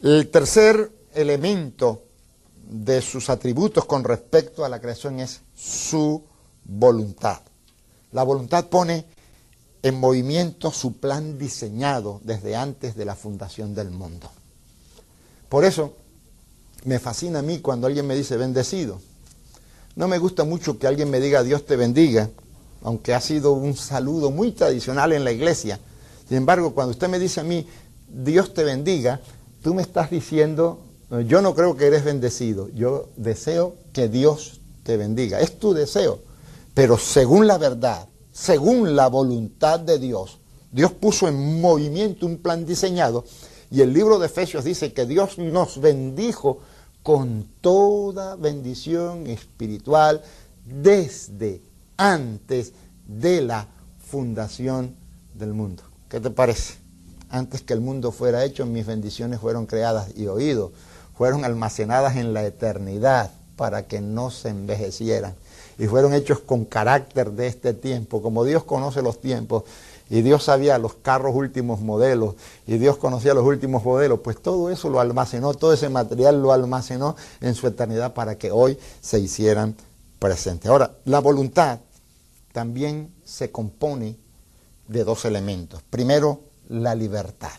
El 0.01 0.31
tercer 0.31 0.92
elemento 1.14 2.05
de 2.64 3.03
sus 3.03 3.29
atributos 3.29 3.87
con 3.87 4.05
respecto 4.05 4.64
a 4.64 4.68
la 4.68 4.81
creación 4.81 5.18
es 5.18 5.40
su 5.57 6.23
voluntad. 6.64 7.40
La 8.12 8.23
voluntad 8.23 8.66
pone 8.66 9.17
en 9.83 9.99
movimiento 9.99 10.73
su 10.73 10.95
plan 10.99 11.38
diseñado 11.38 12.21
desde 12.25 12.57
antes 12.57 12.97
de 12.97 13.05
la 13.05 13.14
fundación 13.14 13.75
del 13.75 13.91
mundo. 13.91 14.31
Por 15.49 15.64
eso 15.64 15.95
me 16.85 16.99
fascina 16.99 17.41
a 17.41 17.43
mí 17.43 17.61
cuando 17.61 17.87
alguien 17.87 18.07
me 18.07 18.14
dice 18.14 18.37
bendecido. 18.37 19.01
No 19.97 20.09
me 20.09 20.19
gusta 20.19 20.45
mucho 20.45 20.79
que 20.79 20.87
alguien 20.87 21.11
me 21.11 21.21
diga 21.21 21.43
Dios 21.43 21.64
te 21.67 21.77
bendiga, 21.77 22.31
aunque 22.83 23.14
ha 23.14 23.21
sido 23.21 23.53
un 23.53 23.77
saludo 23.77 24.31
muy 24.31 24.53
tradicional 24.53 25.12
en 25.12 25.25
la 25.25 25.33
iglesia. 25.33 25.81
Sin 26.29 26.37
embargo, 26.37 26.75
cuando 26.75 26.93
usted 26.93 27.09
me 27.09 27.19
dice 27.19 27.41
a 27.41 27.45
mí 27.45 27.67
Dios 28.09 28.55
te 28.55 28.64
bendiga, 28.64 29.21
tú 29.62 29.75
me 29.75 29.83
estás 29.83 30.11
diciendo, 30.11 30.81
yo 31.27 31.43
no 31.43 31.55
creo 31.55 31.77
que 31.77 31.87
eres 31.87 32.05
bendecido, 32.05 32.69
yo 32.75 33.09
deseo 33.17 33.77
que 33.93 34.09
Dios 34.09 34.61
te 34.83 34.97
bendiga. 34.97 35.41
Es 35.41 35.59
tu 35.59 35.75
deseo, 35.75 36.21
pero 36.75 36.99
según 36.99 37.47
la 37.47 37.59
verdad, 37.59 38.09
según 38.38 38.94
la 38.94 39.09
voluntad 39.09 39.81
de 39.81 39.98
Dios, 39.98 40.38
Dios 40.70 40.92
puso 40.92 41.27
en 41.27 41.61
movimiento 41.61 42.24
un 42.24 42.38
plan 42.38 42.64
diseñado 42.64 43.24
y 43.68 43.81
el 43.81 43.92
libro 43.92 44.18
de 44.18 44.27
Efesios 44.27 44.64
dice 44.64 44.92
que 44.92 45.07
Dios 45.07 45.38
nos 45.38 45.81
bendijo 45.81 46.61
con 47.03 47.48
toda 47.61 48.37
bendición 48.37 49.27
espiritual 49.27 50.22
desde 50.64 51.62
antes 51.96 52.74
de 53.09 53.42
la 53.42 53.66
fundación 53.98 54.94
del 55.35 55.53
mundo. 55.53 55.83
¿Qué 56.09 56.20
te 56.20 56.31
parece? 56.31 56.74
Antes 57.31 57.62
que 57.62 57.74
el 57.74 57.81
mundo 57.81 58.12
fuera 58.12 58.44
hecho, 58.44 58.64
mis 58.66 58.87
bendiciones 58.87 59.40
fueron 59.40 59.66
creadas 59.66 60.16
y 60.16 60.29
oídos, 60.29 60.70
fueron 61.14 61.44
almacenadas 61.44 62.16
en 62.16 62.33
la 62.33 62.46
eternidad 62.46 63.33
para 63.57 63.88
que 63.88 64.01
no 64.01 64.31
se 64.31 64.51
envejecieran 64.51 65.35
y 65.79 65.87
fueron 65.87 66.12
hechos 66.12 66.41
con 66.41 66.64
carácter 66.64 67.31
de 67.33 67.47
este 67.47 67.73
tiempo. 67.75 68.21
Como 68.21 68.45
Dios 68.45 68.64
conoce 68.64 69.03
los 69.03 69.21
tiempos, 69.21 69.64
y 70.11 70.23
Dios 70.23 70.45
sabía 70.45 70.79
los 70.79 70.95
carros 70.95 71.35
últimos 71.35 71.81
modelos 71.81 72.35
y 72.67 72.79
Dios 72.79 72.97
conocía 72.97 73.35
los 73.35 73.45
últimos 73.45 73.85
modelos, 73.85 74.21
pues 74.21 74.41
todo 74.41 74.71
eso 74.71 74.88
lo 74.88 75.01
almacenó, 75.01 75.55
todo 75.55 75.73
ese 75.73 75.88
material 75.88 76.41
lo 76.41 76.53
almacenó 76.53 77.14
en 77.41 77.55
su 77.55 77.67
eternidad 77.67 78.14
para 78.14 78.38
que 78.38 78.51
hoy 78.51 78.79
se 79.01 79.19
hicieran 79.19 79.77
presentes. 80.19 80.71
Ahora, 80.71 80.97
la 81.05 81.21
voluntad 81.21 81.81
también 82.53 83.14
se 83.25 83.51
compone 83.51 84.17
de 84.88 85.05
dos 85.05 85.25
elementos. 85.27 85.83
Primero, 85.91 86.41
la 86.69 86.95
libertad. 86.95 87.53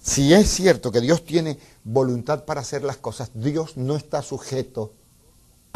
Si 0.00 0.32
es 0.32 0.48
cierto 0.48 0.92
que 0.92 1.00
Dios 1.00 1.24
tiene 1.24 1.58
voluntad 1.82 2.44
para 2.44 2.60
hacer 2.60 2.84
las 2.84 2.96
cosas, 2.96 3.30
Dios 3.34 3.76
no 3.76 3.96
está 3.96 4.22
sujeto 4.22 4.92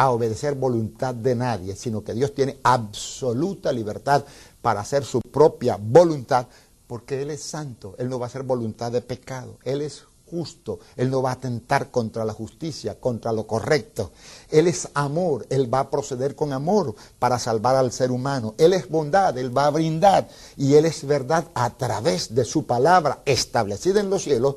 obedecer 0.09 0.55
voluntad 0.55 1.15
de 1.15 1.35
nadie, 1.35 1.77
sino 1.77 2.03
que 2.03 2.15
Dios 2.15 2.35
tiene 2.35 2.59
absoluta 2.63 3.71
libertad 3.71 4.25
para 4.63 4.81
hacer 4.81 5.05
su 5.05 5.21
propia 5.21 5.77
voluntad, 5.79 6.47
porque 6.87 7.21
Él 7.21 7.31
es 7.31 7.43
santo, 7.43 7.95
Él 7.99 8.09
no 8.09 8.19
va 8.19 8.25
a 8.25 8.29
hacer 8.29 8.43
voluntad 8.43 8.91
de 8.91 9.03
pecado, 9.03 9.59
Él 9.63 9.83
es 9.83 10.05
justo, 10.31 10.79
Él 10.97 11.11
no 11.11 11.23
va 11.23 11.31
a 11.31 11.35
atentar 11.35 11.91
contra 11.91 12.25
la 12.25 12.33
justicia, 12.33 12.99
contra 12.99 13.33
lo 13.33 13.47
correcto. 13.47 14.13
Él 14.49 14.69
es 14.69 14.89
amor, 14.95 15.47
Él 15.51 15.73
va 15.73 15.81
a 15.81 15.91
proceder 15.91 16.37
con 16.37 16.53
amor 16.53 16.95
para 17.19 17.39
salvar 17.39 17.77
al 17.77 17.93
ser 17.93 18.11
humano. 18.11 18.55
Él 18.57 18.73
es 18.73 18.89
bondad, 18.89 19.37
Él 19.37 19.57
va 19.57 19.67
a 19.67 19.71
brindar 19.71 20.29
y 20.57 20.75
Él 20.75 20.87
es 20.87 21.05
verdad 21.05 21.49
a 21.55 21.71
través 21.71 22.35
de 22.35 22.45
su 22.45 22.65
palabra 22.65 23.23
establecida 23.25 24.01
en 24.01 24.11
los 24.11 24.23
cielos. 24.23 24.57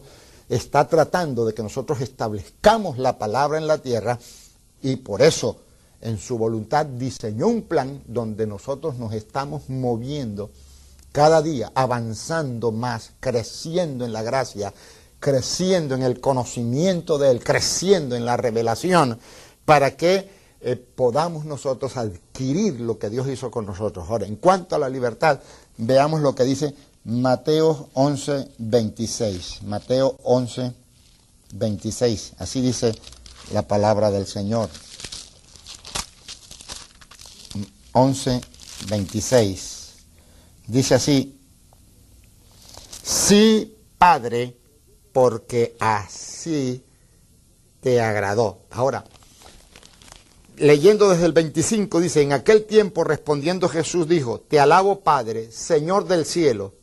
Está 0.50 0.88
tratando 0.88 1.46
de 1.46 1.54
que 1.54 1.64
nosotros 1.64 2.02
establezcamos 2.02 3.00
la 3.00 3.18
palabra 3.18 3.58
en 3.58 3.66
la 3.66 3.80
tierra 3.80 4.20
y 4.84 4.98
por 4.98 5.22
eso 5.22 5.58
en 6.02 6.20
su 6.20 6.38
voluntad 6.38 6.86
diseñó 6.86 7.48
un 7.48 7.64
plan 7.64 8.04
donde 8.06 8.46
nosotros 8.46 8.98
nos 8.98 9.14
estamos 9.14 9.70
moviendo 9.70 10.52
cada 11.12 11.42
día, 11.42 11.72
avanzando 11.74 12.72
más, 12.72 13.12
creciendo 13.20 14.04
en 14.04 14.12
la 14.12 14.22
gracia, 14.22 14.74
creciendo 15.20 15.96
en 15.96 16.04
el 16.04 16.20
conocimiento 16.20 17.18
de 17.18 17.32
Él, 17.32 17.44
creciendo 17.44 18.16
en 18.16 18.26
la 18.26 18.36
revelación, 18.36 19.18
para 19.64 19.96
que 19.96 20.28
eh, 20.60 20.76
podamos 20.76 21.46
nosotros 21.46 21.96
adquirir 21.98 22.82
lo 22.82 22.98
que 22.98 23.10
Dios 23.10 23.28
hizo 23.28 23.50
con 23.52 23.66
nosotros. 23.66 24.06
Ahora, 24.10 24.26
en 24.26 24.36
cuanto 24.36 24.76
a 24.76 24.80
la 24.80 24.90
libertad, 24.90 25.40
veamos 25.78 26.22
lo 26.22 26.36
que 26.36 26.44
dice 26.44 26.74
Mateo 27.06 27.90
11, 27.94 28.50
26. 28.58 29.64
Mateo 29.64 30.18
11, 30.24 30.74
26. 31.54 32.34
Así 32.40 32.62
dice 32.62 32.94
la 33.54 33.62
palabra 33.68 34.12
del 34.12 34.26
Señor. 34.26 34.70
11, 37.94 38.42
26. 38.90 39.94
Dice 40.68 40.96
así, 40.96 41.40
sí, 43.04 43.78
Padre, 43.98 44.58
porque 45.12 45.76
así 45.80 46.84
te 47.80 48.02
agradó. 48.02 48.64
Ahora, 48.72 49.04
leyendo 50.58 51.10
desde 51.10 51.26
el 51.26 51.34
25, 51.34 52.00
dice, 52.00 52.22
en 52.24 52.34
aquel 52.34 52.66
tiempo 52.66 53.04
respondiendo 53.04 53.70
Jesús 53.70 54.08
dijo, 54.08 54.40
te 54.40 54.60
alabo 54.60 55.02
Padre, 55.02 55.52
Señor 55.52 56.08
del 56.08 56.26
cielo 56.26 56.74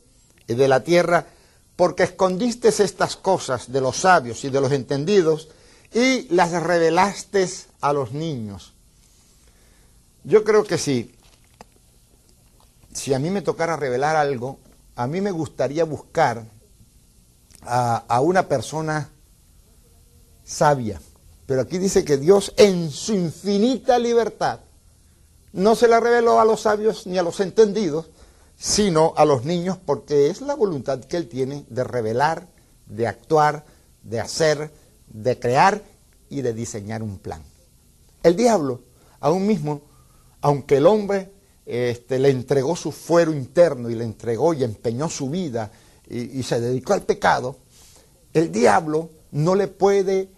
y 0.47 0.53
de 0.53 0.67
la 0.69 0.83
tierra, 0.83 1.27
porque 1.75 2.03
escondiste 2.03 2.69
estas 2.69 3.17
cosas 3.17 3.71
de 3.71 3.81
los 3.81 3.97
sabios 3.97 4.45
y 4.45 4.49
de 4.49 4.61
los 4.61 4.71
entendidos 4.71 5.49
y 5.93 6.27
las 6.33 6.51
revelaste 6.51 7.47
a 7.81 7.93
los 7.93 8.11
niños. 8.13 8.73
Yo 10.23 10.43
creo 10.43 10.63
que 10.63 10.77
sí. 10.77 11.15
Si 12.93 13.13
a 13.13 13.19
mí 13.19 13.29
me 13.29 13.41
tocara 13.41 13.75
revelar 13.75 14.15
algo, 14.15 14.59
a 14.95 15.07
mí 15.07 15.21
me 15.21 15.31
gustaría 15.31 15.83
buscar 15.83 16.45
a, 17.61 17.97
a 18.07 18.21
una 18.21 18.47
persona 18.47 19.09
sabia. 20.43 21.01
Pero 21.45 21.61
aquí 21.61 21.77
dice 21.77 22.05
que 22.05 22.17
Dios 22.17 22.53
en 22.57 22.91
su 22.91 23.13
infinita 23.13 23.97
libertad 23.99 24.59
no 25.53 25.75
se 25.75 25.87
la 25.87 25.99
reveló 25.99 26.39
a 26.39 26.45
los 26.45 26.61
sabios 26.61 27.07
ni 27.07 27.17
a 27.17 27.23
los 27.23 27.39
entendidos, 27.39 28.09
sino 28.57 29.13
a 29.17 29.25
los 29.25 29.43
niños, 29.43 29.77
porque 29.85 30.29
es 30.29 30.41
la 30.41 30.55
voluntad 30.55 30.99
que 30.99 31.17
Él 31.17 31.27
tiene 31.27 31.65
de 31.69 31.83
revelar, 31.83 32.47
de 32.85 33.07
actuar, 33.07 33.65
de 34.03 34.19
hacer, 34.19 34.71
de 35.13 35.39
crear 35.39 35.81
y 36.29 36.41
de 36.41 36.53
diseñar 36.53 37.03
un 37.03 37.17
plan. 37.17 37.41
El 38.23 38.35
diablo, 38.35 38.81
aún 39.19 39.45
mismo, 39.45 39.81
aunque 40.41 40.77
el 40.77 40.87
hombre 40.87 41.31
este, 41.65 42.19
le 42.19 42.29
entregó 42.29 42.75
su 42.75 42.91
fuero 42.91 43.33
interno 43.33 43.89
y 43.89 43.95
le 43.95 44.03
entregó 44.03 44.53
y 44.53 44.63
empeñó 44.63 45.09
su 45.09 45.29
vida 45.29 45.71
y, 46.09 46.39
y 46.39 46.43
se 46.43 46.59
dedicó 46.59 46.93
al 46.93 47.03
pecado, 47.03 47.57
el 48.33 48.51
diablo 48.51 49.09
no 49.31 49.55
le 49.55 49.67
puede 49.67 50.29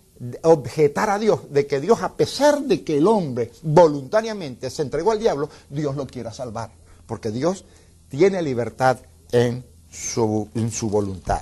objetar 0.43 1.09
a 1.09 1.19
Dios 1.19 1.51
de 1.51 1.67
que 1.67 1.79
Dios, 1.79 2.01
a 2.01 2.15
pesar 2.15 2.61
de 2.61 2.83
que 2.83 2.97
el 2.97 3.07
hombre 3.07 3.51
voluntariamente 3.61 4.69
se 4.69 4.81
entregó 4.81 5.11
al 5.11 5.19
diablo, 5.19 5.49
Dios 5.69 5.95
lo 5.95 6.07
quiera 6.07 6.31
salvar, 6.33 6.71
porque 7.05 7.31
Dios 7.31 7.65
tiene 8.09 8.41
libertad 8.41 8.99
en 9.31 9.65
su, 9.91 10.47
en 10.55 10.71
su 10.71 10.89
voluntad. 10.89 11.41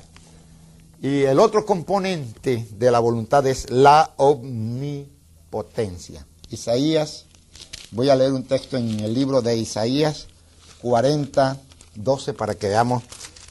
Y 1.01 1.23
el 1.23 1.39
otro 1.39 1.65
componente 1.65 2.67
de 2.77 2.91
la 2.91 2.99
voluntad 2.99 3.47
es 3.47 3.71
la 3.71 4.13
omnipotencia. 4.17 6.27
Isaías, 6.51 7.25
voy 7.89 8.09
a 8.09 8.15
leer 8.15 8.33
un 8.33 8.43
texto 8.43 8.77
en 8.77 8.99
el 8.99 9.11
libro 9.11 9.41
de 9.41 9.57
Isaías 9.57 10.27
40, 10.83 11.59
12 11.95 12.33
para 12.33 12.53
que 12.53 12.67
veamos 12.67 13.01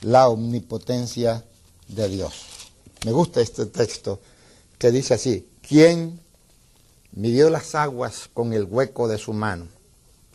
la 0.02 0.28
omnipotencia 0.28 1.44
de 1.88 2.08
Dios. 2.08 2.46
Me 3.04 3.10
gusta 3.10 3.40
este 3.40 3.66
texto 3.66 4.20
que 4.78 4.92
dice 4.92 5.14
así, 5.14 5.48
¿quién 5.66 6.20
midió 7.10 7.50
las 7.50 7.74
aguas 7.74 8.30
con 8.32 8.52
el 8.52 8.62
hueco 8.62 9.08
de 9.08 9.18
su 9.18 9.32
mano? 9.32 9.66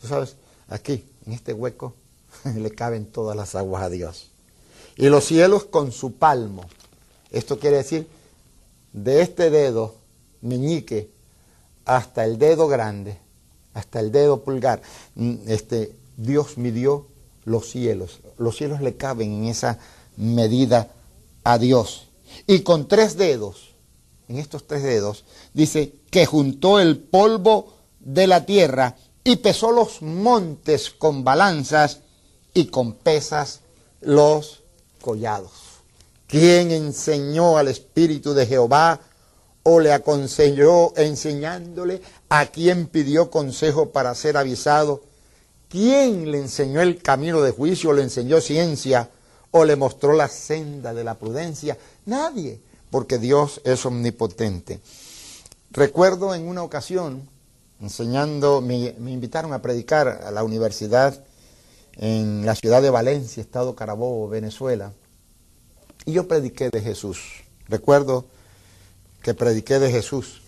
Tú 0.02 0.08
sabes, 0.08 0.36
aquí, 0.68 1.02
en 1.24 1.32
este 1.32 1.54
hueco, 1.54 1.94
le 2.56 2.70
caben 2.72 3.06
todas 3.06 3.34
las 3.34 3.54
aguas 3.54 3.84
a 3.84 3.88
Dios. 3.88 4.32
Y 4.96 5.08
los 5.08 5.24
cielos 5.24 5.64
con 5.64 5.92
su 5.92 6.12
palmo. 6.12 6.66
Esto 7.30 7.58
quiere 7.58 7.78
decir, 7.78 8.08
de 8.92 9.20
este 9.20 9.50
dedo 9.50 9.94
meñique 10.40 11.10
hasta 11.84 12.24
el 12.24 12.38
dedo 12.38 12.68
grande, 12.68 13.18
hasta 13.74 14.00
el 14.00 14.10
dedo 14.10 14.42
pulgar, 14.42 14.82
este, 15.46 15.94
Dios 16.16 16.56
midió 16.58 17.06
los 17.44 17.68
cielos. 17.68 18.20
Los 18.38 18.56
cielos 18.56 18.80
le 18.80 18.96
caben 18.96 19.32
en 19.32 19.44
esa 19.44 19.78
medida 20.16 20.90
a 21.44 21.58
Dios. 21.58 22.08
Y 22.46 22.60
con 22.60 22.88
tres 22.88 23.16
dedos, 23.16 23.74
en 24.28 24.38
estos 24.38 24.66
tres 24.66 24.82
dedos, 24.82 25.24
dice 25.54 25.94
que 26.10 26.26
juntó 26.26 26.80
el 26.80 26.98
polvo 26.98 27.74
de 28.00 28.26
la 28.26 28.46
tierra 28.46 28.96
y 29.22 29.36
pesó 29.36 29.72
los 29.72 30.02
montes 30.02 30.90
con 30.90 31.24
balanzas 31.24 32.00
y 32.54 32.66
con 32.66 32.94
pesas 32.94 33.60
los 34.00 34.62
collados. 35.00 35.65
¿Quién 36.26 36.72
enseñó 36.72 37.56
al 37.56 37.68
Espíritu 37.68 38.34
de 38.34 38.46
Jehová 38.46 39.00
o 39.62 39.78
le 39.78 39.92
aconsejó 39.92 40.92
enseñándole? 40.96 42.02
¿A 42.28 42.46
quién 42.46 42.86
pidió 42.86 43.30
consejo 43.30 43.90
para 43.90 44.14
ser 44.14 44.36
avisado? 44.36 45.02
¿Quién 45.68 46.30
le 46.30 46.38
enseñó 46.38 46.80
el 46.80 47.00
camino 47.00 47.42
de 47.42 47.52
juicio 47.52 47.92
le 47.92 48.02
enseñó 48.02 48.40
ciencia 48.40 49.08
o 49.52 49.64
le 49.64 49.76
mostró 49.76 50.12
la 50.14 50.28
senda 50.28 50.94
de 50.94 51.04
la 51.04 51.14
prudencia? 51.14 51.78
Nadie, 52.06 52.60
porque 52.90 53.18
Dios 53.18 53.60
es 53.64 53.86
omnipotente. 53.86 54.80
Recuerdo 55.70 56.34
en 56.34 56.48
una 56.48 56.62
ocasión, 56.62 57.28
enseñando, 57.80 58.60
me, 58.60 58.94
me 58.98 59.12
invitaron 59.12 59.52
a 59.52 59.62
predicar 59.62 60.08
a 60.24 60.30
la 60.32 60.42
universidad 60.42 61.24
en 61.96 62.44
la 62.44 62.54
ciudad 62.54 62.82
de 62.82 62.90
Valencia, 62.90 63.40
Estado 63.40 63.76
Carabobo, 63.76 64.28
Venezuela. 64.28 64.92
Y 66.06 66.12
yo 66.12 66.26
prediqué 66.26 66.70
de 66.70 66.80
Jesús. 66.80 67.18
Recuerdo 67.68 68.26
que 69.22 69.34
prediqué 69.34 69.80
de 69.80 69.90
Jesús. 69.90 70.40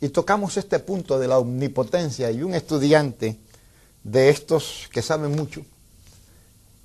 Y 0.00 0.08
tocamos 0.08 0.56
este 0.56 0.78
punto 0.78 1.18
de 1.18 1.28
la 1.28 1.38
omnipotencia 1.38 2.30
y 2.30 2.42
un 2.42 2.54
estudiante 2.54 3.38
de 4.04 4.30
estos 4.30 4.88
que 4.90 5.02
saben 5.02 5.32
mucho 5.32 5.62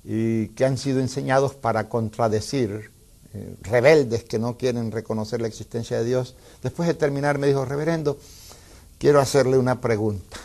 y 0.04 0.48
que 0.48 0.66
han 0.66 0.76
sido 0.76 1.00
enseñados 1.00 1.54
para 1.54 1.88
contradecir, 1.88 2.90
eh, 3.32 3.56
rebeldes 3.62 4.24
que 4.24 4.38
no 4.38 4.58
quieren 4.58 4.92
reconocer 4.92 5.40
la 5.40 5.48
existencia 5.48 5.98
de 5.98 6.04
Dios, 6.04 6.34
después 6.62 6.86
de 6.86 6.94
terminar 6.94 7.38
me 7.38 7.46
dijo, 7.46 7.64
reverendo, 7.64 8.18
quiero 8.98 9.20
hacerle 9.20 9.56
una 9.56 9.80
pregunta. 9.80 10.36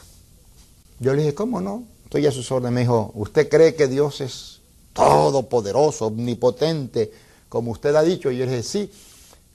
Yo 0.99 1.13
le 1.13 1.23
dije, 1.23 1.33
¿cómo 1.33 1.59
no? 1.59 1.83
Estoy 2.05 2.27
a 2.27 2.31
sus 2.31 2.51
órdenes. 2.51 2.73
Me 2.73 2.81
dijo, 2.81 3.11
¿usted 3.15 3.49
cree 3.49 3.75
que 3.75 3.87
Dios 3.87 4.21
es 4.21 4.58
todopoderoso, 4.93 6.07
omnipotente, 6.07 7.11
como 7.47 7.71
usted 7.71 7.95
ha 7.95 8.03
dicho. 8.03 8.31
Y 8.31 8.37
yo 8.37 8.45
le 8.45 8.51
dije, 8.51 8.63
sí. 8.63 8.91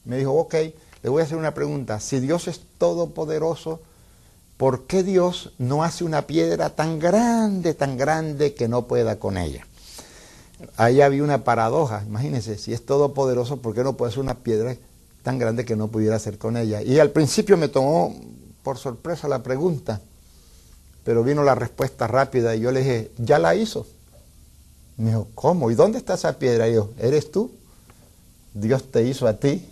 Me 0.04 0.18
dijo, 0.18 0.32
ok, 0.32 0.54
le 1.02 1.10
voy 1.10 1.22
a 1.22 1.24
hacer 1.24 1.38
una 1.38 1.54
pregunta. 1.54 2.00
Si 2.00 2.20
Dios 2.20 2.48
es 2.48 2.60
todopoderoso, 2.78 3.80
¿por 4.56 4.86
qué 4.86 5.02
Dios 5.02 5.52
no 5.58 5.82
hace 5.82 6.04
una 6.04 6.26
piedra 6.26 6.70
tan 6.70 6.98
grande, 6.98 7.74
tan 7.74 7.96
grande 7.96 8.54
que 8.54 8.68
no 8.68 8.86
pueda 8.86 9.18
con 9.18 9.38
ella? 9.38 9.66
Ahí 10.76 11.00
había 11.00 11.22
una 11.22 11.44
paradoja. 11.44 12.04
Imagínense, 12.06 12.58
si 12.58 12.72
es 12.72 12.84
todopoderoso, 12.84 13.58
¿por 13.58 13.74
qué 13.74 13.82
no 13.82 13.96
puede 13.96 14.10
hacer 14.10 14.22
una 14.22 14.36
piedra 14.36 14.76
tan 15.22 15.38
grande 15.38 15.64
que 15.64 15.76
no 15.76 15.88
pudiera 15.88 16.16
hacer 16.16 16.38
con 16.38 16.56
ella? 16.56 16.82
Y 16.82 16.98
al 16.98 17.10
principio 17.10 17.56
me 17.56 17.68
tomó 17.68 18.14
por 18.62 18.78
sorpresa 18.78 19.28
la 19.28 19.42
pregunta, 19.42 20.00
pero 21.04 21.22
vino 21.22 21.42
la 21.42 21.54
respuesta 21.54 22.06
rápida 22.06 22.54
y 22.56 22.60
yo 22.60 22.72
le 22.72 22.80
dije, 22.80 23.12
ya 23.18 23.38
la 23.38 23.54
hizo. 23.54 23.86
Me 24.96 25.10
dijo, 25.10 25.28
¿cómo? 25.34 25.70
¿Y 25.70 25.74
dónde 25.74 25.98
está 25.98 26.14
esa 26.14 26.38
piedra? 26.38 26.68
Y 26.68 26.74
yo, 26.74 26.90
¿eres 26.98 27.30
tú? 27.30 27.50
Dios 28.52 28.90
te 28.90 29.02
hizo 29.06 29.26
a 29.26 29.34
ti 29.34 29.66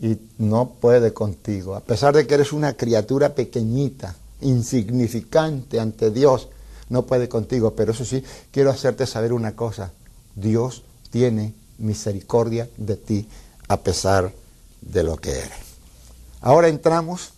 y 0.00 0.18
no 0.38 0.70
puede 0.80 1.12
contigo. 1.12 1.74
A 1.74 1.80
pesar 1.80 2.14
de 2.14 2.26
que 2.26 2.34
eres 2.34 2.52
una 2.52 2.74
criatura 2.74 3.34
pequeñita, 3.34 4.14
insignificante 4.40 5.80
ante 5.80 6.10
Dios, 6.10 6.48
no 6.88 7.06
puede 7.06 7.28
contigo. 7.28 7.74
Pero 7.74 7.92
eso 7.92 8.04
sí, 8.04 8.22
quiero 8.50 8.70
hacerte 8.70 9.06
saber 9.06 9.32
una 9.32 9.56
cosa. 9.56 9.92
Dios 10.34 10.82
tiene 11.10 11.54
misericordia 11.78 12.68
de 12.76 12.96
ti 12.96 13.28
a 13.68 13.80
pesar 13.80 14.32
de 14.80 15.02
lo 15.02 15.16
que 15.16 15.30
eres. 15.30 15.64
Ahora 16.40 16.68
entramos 16.68 17.32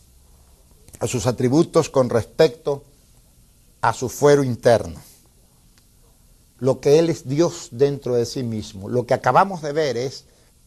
a 0.98 1.06
sus 1.06 1.26
atributos 1.26 1.88
con 1.88 2.10
respecto 2.10 2.82
a 3.80 3.92
su 3.92 4.08
fuero 4.08 4.42
interno. 4.42 5.00
Lo 6.59 6.80
que 6.80 6.98
Él 6.98 7.11
es 7.11 7.28
Dios 7.28 7.68
dentro 7.70 8.14
de 8.14 8.26
sí 8.26 8.42
mismo. 8.42 8.88
Lo 8.88 9.07
que 9.07 9.14
acabamos 9.14 9.62
de 9.62 9.72
ver 9.72 9.96
es 9.96 10.24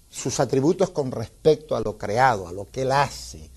sus 0.09 0.39
atributos 0.39 0.89
con 0.89 1.11
respecto 1.11 1.75
a 1.75 1.81
lo 1.81 1.97
creado, 1.97 2.47
a 2.47 2.51
lo 2.51 2.65
que 2.65 2.81
Él 2.81 2.91
hace, 2.91 3.49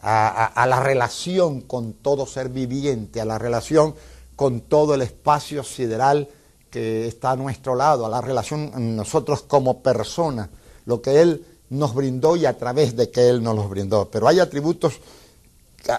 a, 0.00 0.66
la 0.68 0.80
relación 0.80 1.62
con 1.62 1.94
todo 1.94 2.26
ser 2.26 2.50
viviente, 2.50 3.20
a 3.20 3.24
la 3.24 3.38
relación 3.38 3.94
con 4.36 4.60
todo 4.60 4.94
el 4.94 5.02
espacio 5.02 5.62
sideral 5.62 6.28
que 6.70 7.06
está 7.06 7.30
a 7.30 7.36
nuestro 7.36 7.74
lado, 7.74 8.04
a 8.04 8.08
la 8.08 8.20
relación 8.20 8.96
nosotros 8.96 9.42
como 9.42 9.82
personas, 9.82 10.50
lo 10.84 11.00
que 11.00 11.22
Él 11.22 11.46
nos 11.70 11.94
brindó 11.94 12.36
y 12.36 12.44
a 12.44 12.58
través 12.58 12.96
de 12.96 13.10
que 13.10 13.28
Él 13.28 13.42
nos 13.42 13.56
los 13.56 13.70
brindó. 13.70 14.10
Pero 14.10 14.28
hay 14.28 14.40
atributos 14.40 14.94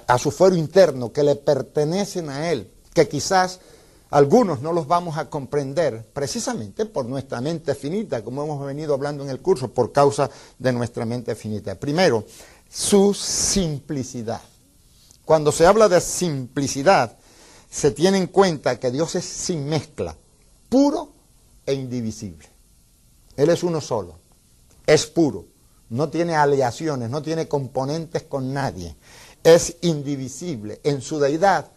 a, 0.07 0.17
su 0.17 0.31
fuero 0.31 0.55
interno 0.55 1.11
que 1.11 1.23
le 1.23 1.35
pertenecen 1.35 2.29
a 2.29 2.51
Él, 2.51 2.69
que 2.93 3.07
quizás 3.07 3.59
algunos 4.09 4.61
no 4.61 4.71
los 4.71 4.87
vamos 4.87 5.17
a 5.17 5.29
comprender 5.29 6.05
precisamente 6.13 6.85
por 6.85 7.05
nuestra 7.05 7.41
mente 7.41 7.75
finita, 7.75 8.23
como 8.23 8.43
hemos 8.43 8.65
venido 8.65 8.93
hablando 8.93 9.23
en 9.23 9.29
el 9.29 9.41
curso, 9.41 9.69
por 9.69 9.91
causa 9.91 10.29
de 10.59 10.71
nuestra 10.71 11.05
mente 11.05 11.35
finita. 11.35 11.75
Primero, 11.75 12.25
su 12.69 13.13
simplicidad. 13.13 14.41
Cuando 15.25 15.51
se 15.51 15.65
habla 15.65 15.89
de 15.89 15.99
simplicidad, 16.01 17.17
se 17.69 17.91
tiene 17.91 18.19
en 18.19 18.27
cuenta 18.27 18.79
que 18.79 18.91
Dios 18.91 19.15
es 19.15 19.25
sin 19.25 19.65
mezcla, 19.65 20.15
puro 20.69 21.09
e 21.65 21.73
indivisible. 21.73 22.47
Él 23.35 23.49
es 23.49 23.63
uno 23.63 23.81
solo, 23.81 24.19
es 24.85 25.07
puro, 25.07 25.45
no 25.89 26.09
tiene 26.09 26.35
aleaciones, 26.35 27.09
no 27.09 27.21
tiene 27.21 27.47
componentes 27.47 28.23
con 28.23 28.53
nadie, 28.53 28.95
es 29.43 29.77
indivisible. 29.81 30.79
En 30.83 31.01
su 31.01 31.19
deidad, 31.19 31.71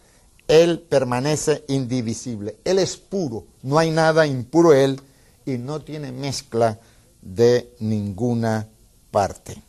Él 0.49 0.79
permanece 0.79 1.63
indivisible. 1.67 2.57
Él 2.65 2.79
es 2.79 2.97
puro, 2.97 3.45
no 3.61 3.77
hay 3.77 3.91
nada 3.91 4.25
impuro 4.25 4.73
Él 4.73 4.99
y 5.45 5.59
no 5.59 5.81
tiene 5.81 6.11
mezcla 6.11 6.79
de 7.21 7.75
ninguna 7.79 8.67
parte. 9.11 9.61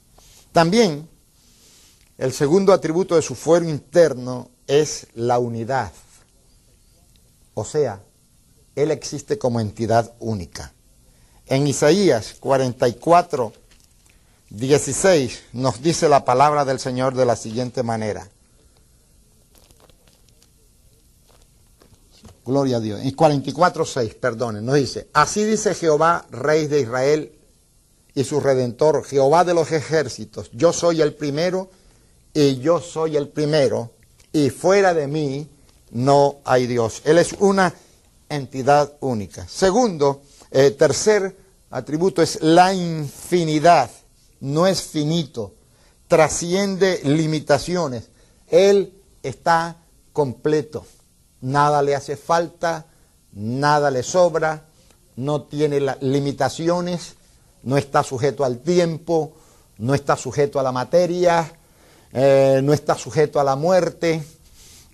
También 0.52 1.06
el 2.16 2.32
segundo 2.32 2.72
atributo 2.72 3.14
de 3.14 3.20
su 3.20 3.34
fuero 3.34 3.68
interno 3.68 4.48
es 4.66 5.06
la 5.14 5.38
unidad. 5.38 5.92
O 7.52 7.66
sea, 7.66 8.00
Él 8.74 8.90
existe 8.90 9.36
como 9.36 9.60
entidad 9.60 10.14
única. 10.18 10.72
En 11.46 11.66
Isaías 11.66 12.36
44, 12.40 13.52
16 14.48 15.42
nos 15.52 15.82
dice 15.82 16.08
la 16.08 16.24
palabra 16.24 16.64
del 16.64 16.80
Señor 16.80 17.14
de 17.14 17.26
la 17.26 17.36
siguiente 17.36 17.82
manera. 17.82 18.26
Gloria 22.44 22.78
a 22.78 22.80
Dios. 22.80 23.00
En 23.00 23.10
44, 23.12 23.84
6, 23.84 24.14
perdone, 24.14 24.60
nos 24.60 24.76
dice, 24.76 25.08
así 25.12 25.44
dice 25.44 25.74
Jehová, 25.74 26.26
Rey 26.30 26.66
de 26.66 26.80
Israel 26.80 27.32
y 28.14 28.24
su 28.24 28.40
Redentor, 28.40 29.04
Jehová 29.04 29.44
de 29.44 29.54
los 29.54 29.70
ejércitos, 29.72 30.50
yo 30.52 30.72
soy 30.72 31.02
el 31.02 31.14
primero 31.14 31.70
y 32.32 32.58
yo 32.58 32.80
soy 32.80 33.16
el 33.16 33.28
primero, 33.28 33.90
y 34.32 34.50
fuera 34.50 34.94
de 34.94 35.06
mí 35.06 35.48
no 35.90 36.38
hay 36.44 36.66
Dios. 36.66 37.02
Él 37.04 37.18
es 37.18 37.34
una 37.38 37.74
entidad 38.28 38.96
única. 39.00 39.46
Segundo, 39.48 40.22
eh, 40.50 40.70
tercer 40.70 41.36
atributo 41.70 42.22
es 42.22 42.40
la 42.42 42.72
infinidad. 42.72 43.90
No 44.40 44.66
es 44.66 44.82
finito, 44.82 45.54
trasciende 46.08 47.00
limitaciones. 47.04 48.08
Él 48.48 48.94
está 49.22 49.76
completo. 50.12 50.86
Nada 51.40 51.82
le 51.82 51.94
hace 51.94 52.16
falta, 52.16 52.86
nada 53.32 53.90
le 53.90 54.02
sobra, 54.02 54.64
no 55.16 55.42
tiene 55.42 55.80
limitaciones, 56.00 57.14
no 57.62 57.76
está 57.76 58.02
sujeto 58.02 58.44
al 58.44 58.58
tiempo, 58.58 59.32
no 59.78 59.94
está 59.94 60.16
sujeto 60.16 60.58
a 60.60 60.62
la 60.62 60.72
materia, 60.72 61.52
eh, 62.12 62.60
no 62.62 62.72
está 62.72 62.94
sujeto 62.94 63.40
a 63.40 63.44
la 63.44 63.56
muerte, 63.56 64.22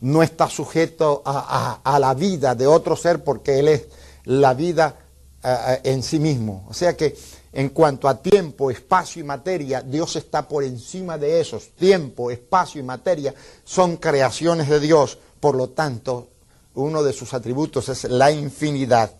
no 0.01 0.23
está 0.23 0.49
sujeto 0.49 1.23
a, 1.25 1.99
la 1.99 2.15
vida 2.15 2.55
de 2.55 2.67
otro 2.67 2.97
ser 2.97 3.25
porque 3.25 3.59
Él 3.59 3.69
es 3.69 3.87
la 4.25 4.55
vida 4.55 4.97
eh, 5.43 5.57
eh, 5.69 5.81
en 5.85 6.03
sí 6.03 6.19
mismo. 6.19 6.67
O 6.69 6.75
sea 6.75 6.97
que 6.97 7.17
en 7.53 7.71
cuanto 7.71 8.07
a 8.07 8.21
tiempo, 8.21 8.71
espacio 8.71 9.21
y 9.21 9.25
materia, 9.25 9.81
Dios 9.81 10.17
está 10.17 10.47
por 10.47 10.63
encima 10.63 11.17
de 11.17 11.41
esos. 11.41 11.71
Tiempo, 11.71 12.31
espacio 12.31 12.81
y 12.81 12.85
materia 12.85 13.35
son 13.65 13.97
creaciones 13.97 14.69
de 14.69 14.79
Dios. 14.79 15.19
Por 15.41 15.55
lo 15.55 15.71
tanto, 15.71 16.29
uno 16.77 17.03
de 17.03 17.13
sus 17.13 17.35
atributos 17.35 17.89
es 17.89 18.05
la 18.05 18.31
infinidad, 18.31 19.13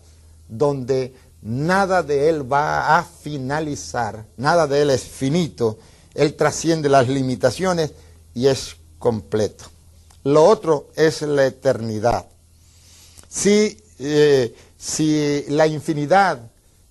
donde 0.47 1.13
nada 1.41 2.01
de 2.01 2.29
Él 2.29 2.51
va 2.51 2.97
a 2.97 3.03
finalizar, 3.03 4.25
nada 4.37 4.65
de 4.65 4.81
Él 4.81 4.89
es 4.89 5.03
finito 5.03 5.77
él 6.17 6.35
trasciende 6.35 6.89
las 6.89 7.07
limitaciones 7.07 7.91
y 8.33 8.47
es 8.47 8.75
completo. 8.97 9.65
Lo 10.23 10.43
otro 10.43 10.89
es 10.95 11.21
la 11.21 11.45
eternidad. 11.45 12.25
Si, 13.29 13.77
eh, 13.99 14.55
si 14.75 15.45
la 15.49 15.67
infinidad 15.67 16.39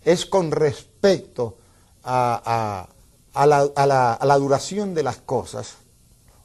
es 0.04 0.26
con 0.26 0.52
respecto 0.52 1.58
a, 2.04 2.88
la, 3.34 4.38
duración 4.38 4.94
de 4.94 5.02
las 5.02 5.16
cosas 5.16 5.74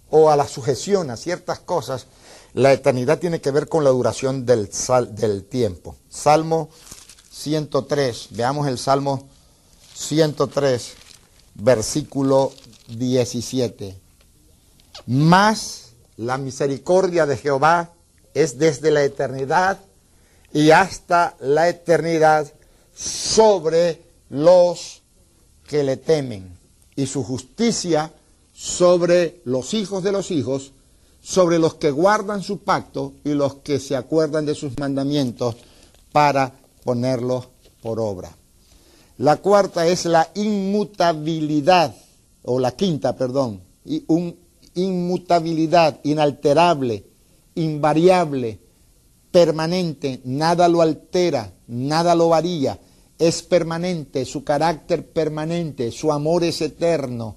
o 0.09 0.31
a 0.31 0.35
la 0.35 0.47
sujeción 0.47 1.11
a 1.11 1.17
ciertas 1.17 1.59
cosas, 1.59 2.07
la 2.53 2.73
eternidad 2.73 3.19
tiene 3.19 3.41
que 3.41 3.51
ver 3.51 3.67
con 3.67 3.83
la 3.83 3.89
duración 3.89 4.45
del, 4.45 4.69
del 5.11 5.45
tiempo. 5.45 5.95
Salmo 6.09 6.69
103, 7.31 8.27
veamos 8.31 8.67
el 8.67 8.77
Salmo 8.77 9.29
103, 9.93 10.93
versículo 11.55 12.51
17. 12.89 13.97
Más 15.07 15.93
la 16.17 16.37
misericordia 16.37 17.25
de 17.25 17.37
Jehová 17.37 17.93
es 18.33 18.57
desde 18.57 18.91
la 18.91 19.03
eternidad 19.03 19.79
y 20.53 20.71
hasta 20.71 21.35
la 21.39 21.69
eternidad 21.69 22.51
sobre 22.93 24.01
los 24.29 25.01
que 25.67 25.83
le 25.83 25.97
temen 25.97 26.57
y 26.95 27.07
su 27.07 27.23
justicia 27.23 28.11
sobre 28.53 29.41
los 29.45 29.73
hijos 29.73 30.03
de 30.03 30.11
los 30.11 30.29
hijos, 30.29 30.73
sobre 31.21 31.59
los 31.59 31.75
que 31.75 31.91
guardan 31.91 32.41
su 32.41 32.59
pacto 32.59 33.13
y 33.23 33.29
los 33.29 33.55
que 33.55 33.79
se 33.79 33.95
acuerdan 33.95 34.45
de 34.45 34.55
sus 34.55 34.77
mandamientos 34.79 35.55
para 36.11 36.53
ponerlos 36.83 37.47
por 37.81 37.99
obra. 37.99 38.35
La 39.17 39.37
cuarta 39.37 39.85
es 39.87 40.05
la 40.05 40.29
inmutabilidad 40.33 41.95
o 42.43 42.59
la 42.59 42.71
quinta, 42.71 43.15
perdón, 43.15 43.61
y 43.85 44.03
un 44.07 44.35
inmutabilidad, 44.73 45.99
inalterable, 46.03 47.05
invariable, 47.55 48.59
permanente, 49.31 50.21
nada 50.23 50.67
lo 50.67 50.81
altera, 50.81 51.53
nada 51.67 52.15
lo 52.15 52.29
varía, 52.29 52.79
es 53.17 53.43
permanente, 53.43 54.25
su 54.25 54.43
carácter 54.43 55.07
permanente, 55.07 55.91
su 55.91 56.11
amor 56.11 56.43
es 56.43 56.61
eterno, 56.61 57.35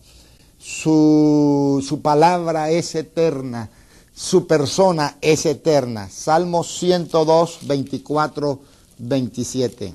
su, 0.64 1.84
su 1.86 2.00
palabra 2.00 2.70
es 2.70 2.94
eterna, 2.94 3.68
su 4.14 4.46
persona 4.46 5.18
es 5.20 5.44
eterna. 5.44 6.08
Salmo 6.08 6.64
102, 6.64 7.58
24, 7.66 8.60
27. 8.96 9.92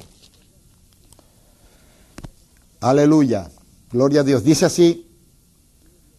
Aleluya. 2.82 3.50
Gloria 3.92 4.22
a 4.22 4.24
Dios. 4.24 4.44
Dice 4.44 4.68
así, 4.68 5.08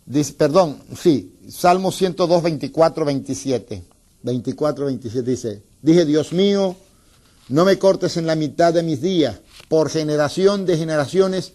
dice, 0.04 0.32
perdón, 0.32 0.82
sí, 1.00 1.38
Salmo 1.48 1.92
102, 1.92 2.42
24, 2.42 3.04
27. 3.04 3.84
24, 4.22 4.84
27 4.86 5.30
dice, 5.30 5.62
dije, 5.80 6.04
Dios 6.04 6.32
mío, 6.32 6.74
no 7.50 7.64
me 7.64 7.78
cortes 7.78 8.16
en 8.16 8.26
la 8.26 8.34
mitad 8.34 8.74
de 8.74 8.82
mis 8.82 9.00
días, 9.00 9.38
por 9.68 9.90
generación 9.90 10.66
de 10.66 10.76
generaciones 10.76 11.52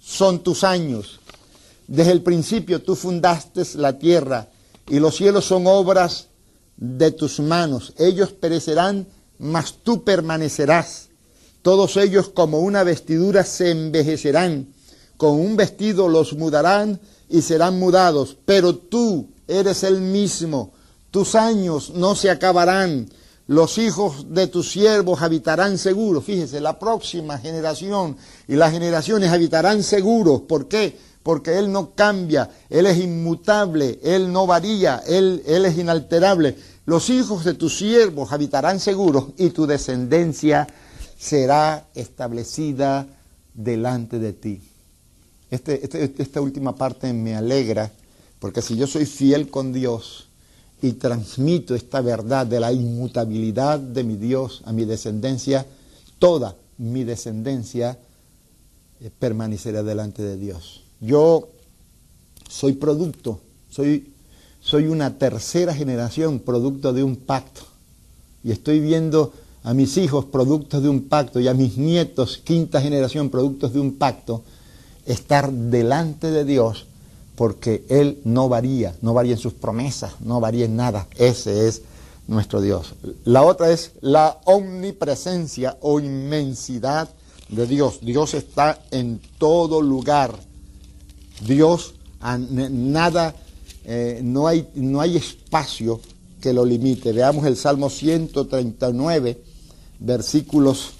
son 0.00 0.42
tus 0.42 0.64
años. 0.64 1.20
Desde 1.86 2.12
el 2.12 2.22
principio 2.22 2.82
tú 2.82 2.94
fundaste 2.94 3.62
la 3.74 3.98
tierra 3.98 4.48
y 4.88 4.98
los 4.98 5.16
cielos 5.16 5.44
son 5.44 5.66
obras 5.66 6.28
de 6.76 7.10
tus 7.10 7.40
manos. 7.40 7.92
Ellos 7.98 8.32
perecerán, 8.32 9.06
mas 9.38 9.74
tú 9.82 10.04
permanecerás. 10.04 11.08
Todos 11.62 11.96
ellos 11.96 12.28
como 12.28 12.60
una 12.60 12.82
vestidura 12.82 13.44
se 13.44 13.70
envejecerán 13.70 14.74
con 15.16 15.40
un 15.40 15.56
vestido 15.56 16.08
los 16.08 16.34
mudarán 16.34 17.00
y 17.28 17.42
serán 17.42 17.78
mudados, 17.78 18.36
pero 18.44 18.76
tú 18.76 19.28
eres 19.46 19.82
el 19.82 20.00
mismo, 20.00 20.72
tus 21.10 21.34
años 21.34 21.90
no 21.94 22.14
se 22.14 22.30
acabarán, 22.30 23.08
los 23.46 23.78
hijos 23.78 24.26
de 24.30 24.46
tus 24.46 24.70
siervos 24.70 25.20
habitarán 25.20 25.76
seguros. 25.76 26.24
Fíjese, 26.24 26.62
la 26.62 26.78
próxima 26.78 27.38
generación 27.38 28.16
y 28.48 28.54
las 28.56 28.72
generaciones 28.72 29.30
habitarán 29.30 29.82
seguros. 29.82 30.42
¿Por 30.42 30.66
qué? 30.66 30.98
Porque 31.24 31.58
Él 31.58 31.72
no 31.72 31.94
cambia, 31.94 32.50
Él 32.68 32.84
es 32.84 32.98
inmutable, 32.98 33.98
Él 34.02 34.30
no 34.30 34.46
varía, 34.46 35.02
Él, 35.06 35.42
es 35.46 35.78
inalterable. 35.78 36.54
Los 36.84 37.08
hijos 37.08 37.44
de 37.44 37.54
tus 37.54 37.78
siervos 37.78 38.30
habitarán 38.30 38.78
seguros 38.78 39.28
y 39.38 39.48
tu 39.48 39.66
descendencia 39.66 40.68
será 41.18 41.88
establecida 41.94 43.06
delante 43.54 44.18
de 44.18 44.34
ti. 44.34 44.62
Este, 45.50 45.82
este, 45.82 46.22
esta 46.22 46.42
última 46.42 46.76
parte 46.76 47.10
me 47.14 47.34
alegra, 47.34 47.90
porque 48.38 48.60
si 48.60 48.76
yo 48.76 48.86
soy 48.86 49.06
fiel 49.06 49.48
con 49.48 49.72
Dios 49.72 50.28
y 50.82 50.92
transmito 50.92 51.74
esta 51.74 52.02
verdad 52.02 52.46
de 52.46 52.60
la 52.60 52.70
inmutabilidad 52.70 53.78
de 53.78 54.04
mi 54.04 54.16
Dios 54.16 54.60
a 54.66 54.74
mi 54.74 54.84
descendencia, 54.84 55.64
toda 56.18 56.54
mi 56.76 57.02
descendencia 57.02 57.96
eh, 59.00 59.10
permanecerá 59.18 59.82
delante 59.82 60.22
de 60.22 60.36
Dios. 60.36 60.83
Yo 61.00 61.48
soy 62.48 62.72
producto, 62.74 63.40
soy, 63.70 64.12
soy 64.60 64.86
una 64.86 65.18
tercera 65.18 65.74
generación 65.74 66.40
producto 66.40 66.92
de 66.92 67.02
un 67.02 67.16
pacto. 67.16 67.62
Y 68.42 68.52
estoy 68.52 68.80
viendo 68.80 69.32
a 69.62 69.74
mis 69.74 69.96
hijos 69.96 70.26
productos 70.26 70.82
de 70.82 70.88
un 70.88 71.08
pacto 71.08 71.40
y 71.40 71.48
a 71.48 71.54
mis 71.54 71.78
nietos, 71.78 72.38
quinta 72.44 72.80
generación, 72.80 73.30
productos 73.30 73.72
de 73.72 73.80
un 73.80 73.94
pacto, 73.94 74.42
estar 75.06 75.50
delante 75.50 76.30
de 76.30 76.44
Dios 76.44 76.86
porque 77.36 77.84
Él 77.88 78.20
no 78.24 78.48
varía, 78.48 78.94
no 79.02 79.14
varía 79.14 79.32
en 79.32 79.38
sus 79.38 79.54
promesas, 79.54 80.20
no 80.20 80.40
varía 80.40 80.66
en 80.66 80.76
nada. 80.76 81.06
Ese 81.16 81.68
es 81.68 81.82
nuestro 82.26 82.60
Dios. 82.60 82.94
La 83.24 83.42
otra 83.42 83.70
es 83.70 83.92
la 84.00 84.38
omnipresencia 84.44 85.76
o 85.80 86.00
inmensidad 86.00 87.08
de 87.48 87.66
Dios. 87.66 87.98
Dios 88.02 88.34
está 88.34 88.78
en 88.90 89.20
todo 89.38 89.82
lugar. 89.82 90.34
Dios, 91.40 91.94
nada, 92.50 93.34
eh, 93.84 94.20
no, 94.22 94.46
hay, 94.46 94.68
no 94.74 95.00
hay 95.00 95.16
espacio 95.16 96.00
que 96.40 96.52
lo 96.52 96.64
limite. 96.64 97.12
Veamos 97.12 97.46
el 97.46 97.56
Salmo 97.56 97.90
139, 97.90 99.42
versículos 100.00 100.90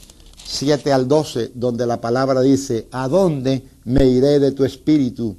7 0.47 0.93
al 0.93 1.09
12, 1.09 1.53
donde 1.55 1.87
la 1.87 2.01
palabra 2.01 2.41
dice, 2.41 2.89
¿a 2.91 3.09
dónde 3.09 3.63
me 3.85 4.07
iré 4.07 4.39
de 4.39 4.53
tu 4.53 4.65
espíritu? 4.65 5.37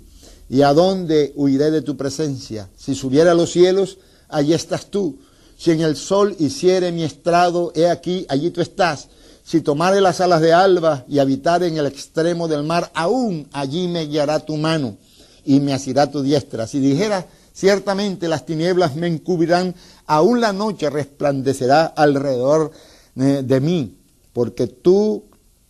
¿Y 0.50 0.62
a 0.62 0.74
dónde 0.74 1.34
huiré 1.36 1.72
de 1.72 1.82
tu 1.82 1.98
presencia? 1.98 2.70
Si 2.78 2.94
subiera 2.94 3.32
a 3.32 3.36
los 3.36 3.52
cielos, 3.52 3.98
allí 4.30 4.54
estás 4.54 4.88
tú. 4.88 5.18
Si 5.58 5.72
en 5.72 5.82
el 5.82 5.96
sol 5.96 6.36
hiciere 6.40 6.92
mi 6.92 7.04
estrado, 7.04 7.72
he 7.76 7.88
aquí, 7.90 8.26
allí 8.30 8.52
tú 8.52 8.62
estás. 8.62 9.08
Si 9.46 9.62
tomare 9.62 10.02
las 10.02 10.22
alas 10.22 10.42
de 10.42 10.54
alba 10.54 11.06
y 11.08 11.20
habitar 11.20 11.62
en 11.62 11.78
el 11.78 11.86
extremo 11.86 12.48
del 12.48 12.64
mar, 12.64 12.90
aún 12.96 13.48
allí 13.54 13.88
me 13.88 14.08
guiará 14.08 14.40
tu 14.40 14.58
mano 14.58 14.98
y 15.46 15.60
me 15.60 15.72
asirá 15.72 16.10
tu 16.10 16.24
diestra. 16.24 16.66
Si 16.66 16.80
dijera, 16.80 17.28
ciertamente 17.54 18.28
las 18.28 18.48
tinieblas 18.48 18.96
me 18.96 19.06
encubrirán, 19.06 19.76
aún 20.08 20.42
la 20.42 20.52
noche 20.52 20.90
resplandecerá 20.90 21.86
alrededor 21.86 22.72
eh, 23.18 23.44
de 23.46 23.60
mí, 23.62 24.00
porque 24.34 24.66
tú, 24.66 25.26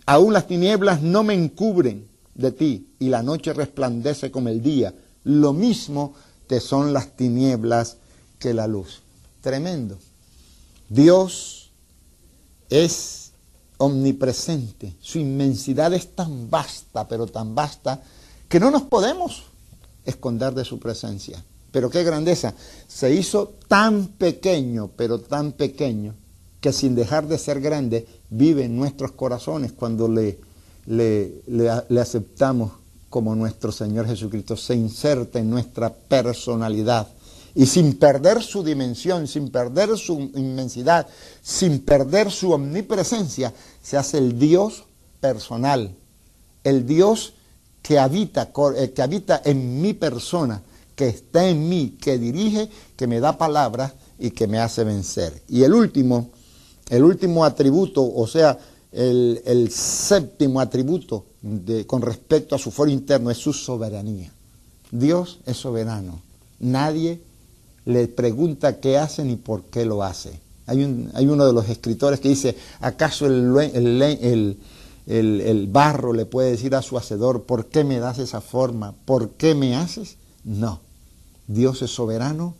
aún 0.05 0.31
las 0.31 0.47
tinieblas 0.47 1.01
no 1.01 1.23
me 1.23 1.33
encubren 1.33 2.07
de 2.33 2.53
ti 2.53 2.87
y 2.97 3.09
la 3.09 3.23
noche 3.23 3.51
resplandece 3.51 4.31
como 4.31 4.47
el 4.47 4.63
día. 4.63 4.93
Lo 5.25 5.51
mismo 5.51 6.13
te 6.47 6.61
son 6.61 6.93
las 6.93 7.17
tinieblas 7.17 7.97
que 8.39 8.53
la 8.53 8.67
luz. 8.67 9.01
Tremendo. 9.41 9.97
Dios 10.87 11.71
es 12.69 13.24
omnipresente. 13.77 14.95
Su 15.01 15.19
inmensidad 15.19 15.93
es 15.93 16.15
tan 16.15 16.49
vasta, 16.49 17.07
pero 17.07 17.27
tan 17.27 17.55
vasta, 17.55 18.01
que 18.47 18.59
no 18.59 18.71
nos 18.71 18.83
podemos 18.83 19.43
esconder 20.05 20.53
de 20.53 20.65
su 20.65 20.79
presencia. 20.79 21.43
Pero 21.71 21.89
qué 21.89 22.03
grandeza. 22.03 22.53
Se 22.87 23.13
hizo 23.13 23.53
tan 23.67 24.07
pequeño, 24.07 24.91
pero 24.95 25.19
tan 25.19 25.51
pequeño, 25.51 26.13
que 26.61 26.71
sin 26.71 26.95
dejar 26.95 27.27
de 27.27 27.37
ser 27.37 27.61
grande, 27.61 28.07
vive 28.29 28.65
en 28.65 28.75
nuestros 28.75 29.11
corazones 29.11 29.71
cuando 29.73 30.07
le 30.07 30.39
le, 30.85 31.69
aceptamos 31.99 32.71
como 33.09 33.35
nuestro 33.35 33.71
Señor 33.71 34.07
Jesucristo, 34.07 34.57
se 34.57 34.75
inserta 34.75 35.39
en 35.39 35.49
nuestra 35.49 35.93
personalidad 35.93 37.07
y 37.55 37.65
sin 37.65 37.95
perder 37.95 38.43
su 38.43 38.63
dimensión, 38.63 39.27
sin 39.27 39.49
perder 39.49 39.97
su 39.97 40.29
inmensidad, 40.35 41.07
sin 41.41 41.79
perder 41.79 42.29
su 42.29 42.51
omnipresencia, 42.51 43.53
se 43.81 43.95
hace 43.95 44.17
el 44.17 44.37
Dios 44.37 44.83
personal, 45.21 45.95
el 46.65 46.85
Dios 46.85 47.33
que 47.81 47.97
habita, 47.97 48.51
eh, 48.75 48.91
que 48.91 49.01
habita 49.01 49.41
en 49.45 49.81
mi 49.81 49.93
persona, 49.93 50.61
que 50.95 51.07
está 51.07 51.47
en 51.47 51.69
mí, 51.69 51.97
que 52.01 52.17
dirige, 52.17 52.69
que 52.97 53.07
me 53.07 53.21
da 53.21 53.37
palabras 53.37 53.93
y 54.19 54.31
que 54.31 54.47
me 54.47 54.59
hace 54.59 54.83
vencer. 54.83 55.41
Y 55.47 55.63
el 55.63 55.73
último, 55.73 56.31
el 56.89 57.03
último 57.03 57.45
atributo, 57.45 58.03
o 58.03 58.27
sea, 58.27 58.57
el, 58.91 59.69
séptimo 59.71 60.59
atributo 60.59 61.25
con 61.85 62.01
respecto 62.01 62.55
a 62.55 62.59
su 62.59 62.71
foro 62.71 62.89
interno 62.89 63.29
es 63.29 63.37
su 63.37 63.53
soberanía. 63.53 64.31
Dios 64.91 65.39
es 65.45 65.57
soberano. 65.57 66.21
Nadie 66.59 67.21
le 67.85 68.07
pregunta 68.07 68.79
qué 68.79 68.97
hace 68.97 69.23
ni 69.23 69.35
por 69.35 69.63
qué 69.63 69.85
lo 69.85 70.03
hace. 70.03 70.39
Hay, 70.67 70.83
un, 70.83 71.11
hay 71.13 71.27
uno 71.27 71.45
de 71.45 71.53
los 71.53 71.69
escritores 71.69 72.19
que 72.19 72.29
dice, 72.29 72.55
¿acaso 72.81 73.27
el, 73.27 74.57
el, 75.07 75.67
barro 75.67 76.11
le 76.13 76.25
puede 76.25 76.51
decir 76.51 76.73
a 76.75 76.81
su 76.81 76.97
hacedor, 76.97 77.43
¿por 77.43 77.67
qué 77.67 77.83
me 77.83 77.99
das 77.99 78.17
esa 78.17 78.41
forma? 78.41 78.93
¿Por 79.05 79.29
qué 79.31 79.53
me 79.53 79.75
haces? 79.75 80.17
No. 80.43 80.79
Dios 81.47 81.83
es 81.83 81.91
soberano 81.91 82.55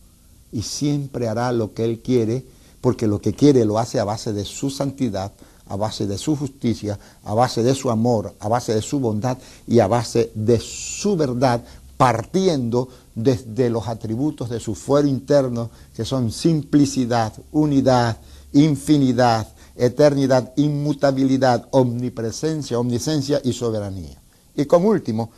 y 0.51 0.61
siempre 0.61 1.27
hará 1.27 1.51
lo 1.51 1.73
que 1.73 1.83
Él 1.85 2.01
quiere, 2.01 2.45
porque 2.81 3.07
lo 3.07 3.19
que 3.19 3.33
quiere 3.33 3.65
lo 3.65 3.79
hace 3.79 3.99
a 3.99 4.03
base 4.03 4.31
de 4.31 4.45
su 4.45 4.69
santidad, 4.69 5.31
a 5.67 5.75
base 5.75 6.05
de 6.05 6.19
su 6.19 6.35
justicia, 6.35 6.99
a 7.23 7.33
base 7.33 7.63
de 7.63 7.73
su 7.73 7.89
amor, 7.89 8.35
a 8.39 8.47
base 8.47 8.75
de 8.75 8.83
su 8.83 8.99
bondad 8.99 9.39
y 9.67 9.79
a 9.79 9.87
base 9.87 10.31
de 10.35 10.59
su 10.59 11.15
verdad, 11.15 11.63
partiendo 11.97 12.89
desde 13.15 13.69
los 13.69 13.87
atributos 13.87 14.49
de 14.49 14.59
su 14.59 14.75
fuero 14.75 15.07
interno, 15.07 15.71
que 15.95 16.05
son 16.05 16.31
simplicidad, 16.31 17.33
unidad, 17.51 18.17
infinidad, 18.51 19.47
eternidad, 19.75 20.53
inmutabilidad, 20.57 21.67
omnipresencia, 21.71 22.77
omnisencia 22.77 23.41
y 23.43 23.53
soberanía. 23.53 24.21
Y 24.55 24.65
como 24.65 24.89
último, 24.89 25.31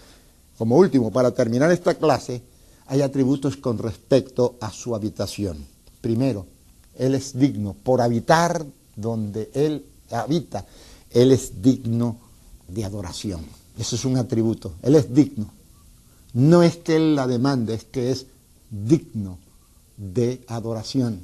como 0.58 0.78
último, 0.78 1.12
para 1.12 1.32
terminar 1.32 1.72
esta 1.72 1.96
clase, 1.96 2.42
hay 2.88 3.02
atributos 3.02 3.58
con 3.58 3.78
respecto 3.78 4.56
a 4.60 4.72
su 4.72 4.96
habitación. 4.96 5.58
Primero, 6.02 6.48
Él 6.96 7.16
es 7.16 7.38
digno 7.38 7.76
por 7.84 8.02
habitar 8.02 8.66
donde 8.96 9.52
Él 9.54 9.86
habita, 10.12 10.66
Él 11.12 11.32
es 11.32 11.62
digno 11.62 12.18
de 12.68 12.86
adoración. 12.86 13.42
Eso 13.78 13.96
es 13.96 14.06
un 14.06 14.18
atributo. 14.18 14.74
Él 14.82 14.96
es 14.96 15.14
digno. 15.14 15.57
No 16.34 16.64
es 16.64 16.78
que 16.78 16.96
Él 16.96 17.16
la 17.16 17.28
demande, 17.28 17.74
es 17.74 17.84
que 17.86 18.12
es 18.12 18.28
digno 18.70 19.40
de 19.98 20.44
adoración. 20.48 21.22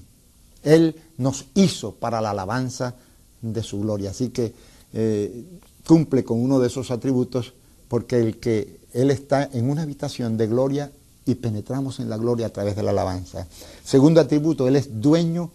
Él 0.63 0.95
nos 1.17 1.45
hizo 1.55 1.93
para 1.95 2.21
la 2.21 2.31
alabanza 2.31 2.95
de 3.41 3.61
su 3.63 3.81
gloria. 3.81 4.11
Así 4.11 4.29
que 4.29 4.53
eh, 4.93 5.45
cumple 5.85 6.23
con 6.23 6.41
uno 6.41 6.59
de 6.59 6.67
esos 6.67 6.91
atributos 6.91 7.53
porque 7.87 8.19
el 8.19 8.39
que 8.39 8.79
Él 8.93 9.11
está 9.11 9.49
en 9.51 9.69
una 9.69 9.83
habitación 9.83 10.37
de 10.37 10.47
gloria 10.47 10.91
y 11.25 11.35
penetramos 11.35 11.99
en 11.99 12.09
la 12.09 12.17
gloria 12.17 12.47
a 12.47 12.51
través 12.51 12.75
de 12.75 12.83
la 12.83 12.91
alabanza. 12.91 13.47
Segundo 13.83 14.21
atributo, 14.21 14.67
Él 14.67 14.75
es 14.75 15.01
dueño 15.01 15.51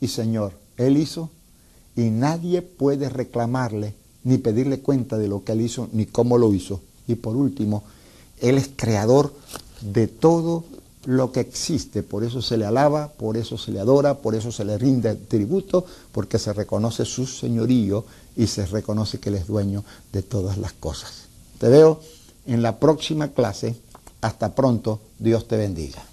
y 0.00 0.08
Señor. 0.08 0.52
Él 0.76 0.96
hizo 0.96 1.30
y 1.96 2.10
nadie 2.10 2.62
puede 2.62 3.08
reclamarle 3.08 3.94
ni 4.24 4.38
pedirle 4.38 4.80
cuenta 4.80 5.18
de 5.18 5.28
lo 5.28 5.44
que 5.44 5.52
él 5.52 5.60
hizo 5.60 5.88
ni 5.92 6.06
cómo 6.06 6.38
lo 6.38 6.52
hizo. 6.54 6.80
Y 7.06 7.16
por 7.16 7.36
último, 7.36 7.82
él 8.42 8.58
es 8.58 8.70
creador 8.76 9.32
de 9.80 10.08
todo 10.08 10.64
lo 11.04 11.32
que 11.32 11.40
existe, 11.40 12.02
por 12.02 12.22
eso 12.22 12.42
se 12.42 12.56
le 12.56 12.64
alaba, 12.64 13.08
por 13.08 13.36
eso 13.36 13.58
se 13.58 13.72
le 13.72 13.80
adora, 13.80 14.18
por 14.18 14.34
eso 14.34 14.52
se 14.52 14.64
le 14.64 14.78
rinde 14.78 15.14
tributo, 15.14 15.84
porque 16.12 16.38
se 16.38 16.52
reconoce 16.52 17.04
su 17.04 17.26
señorío 17.26 18.04
y 18.36 18.46
se 18.46 18.66
reconoce 18.66 19.18
que 19.18 19.30
él 19.30 19.36
es 19.36 19.46
dueño 19.46 19.84
de 20.12 20.22
todas 20.22 20.58
las 20.58 20.72
cosas. 20.74 21.24
Te 21.58 21.68
veo 21.68 22.00
en 22.46 22.62
la 22.62 22.78
próxima 22.78 23.28
clase. 23.28 23.74
Hasta 24.20 24.54
pronto. 24.54 25.00
Dios 25.18 25.48
te 25.48 25.56
bendiga. 25.56 26.04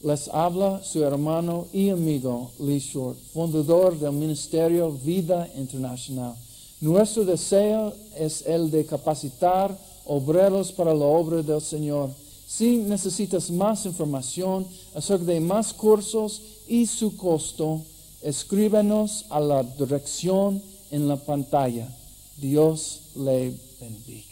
Les 0.00 0.28
habla 0.28 0.82
su 0.82 1.02
hermano 1.04 1.66
y 1.72 1.90
amigo 1.90 2.50
Lee 2.60 2.78
Short, 2.78 3.18
fundador 3.32 3.98
del 3.98 4.12
Ministerio 4.12 4.90
Vida 4.92 5.48
Internacional. 5.56 6.34
Nuestro 6.80 7.24
deseo 7.24 7.94
es 8.16 8.42
el 8.46 8.70
de 8.70 8.84
capacitar 8.84 9.76
obreros 10.04 10.72
para 10.72 10.94
la 10.94 11.04
obra 11.04 11.42
del 11.42 11.60
Señor. 11.60 12.10
Si 12.46 12.76
necesitas 12.76 13.50
más 13.50 13.86
información 13.86 14.66
acerca 14.94 15.24
de 15.24 15.40
más 15.40 15.72
cursos 15.72 16.42
y 16.68 16.86
su 16.86 17.16
costo, 17.16 17.82
escríbanos 18.20 19.24
a 19.30 19.40
la 19.40 19.62
dirección 19.62 20.62
en 20.90 21.08
la 21.08 21.16
pantalla. 21.16 21.88
Dios 22.36 23.00
le 23.14 23.54
bendiga. 23.80 24.31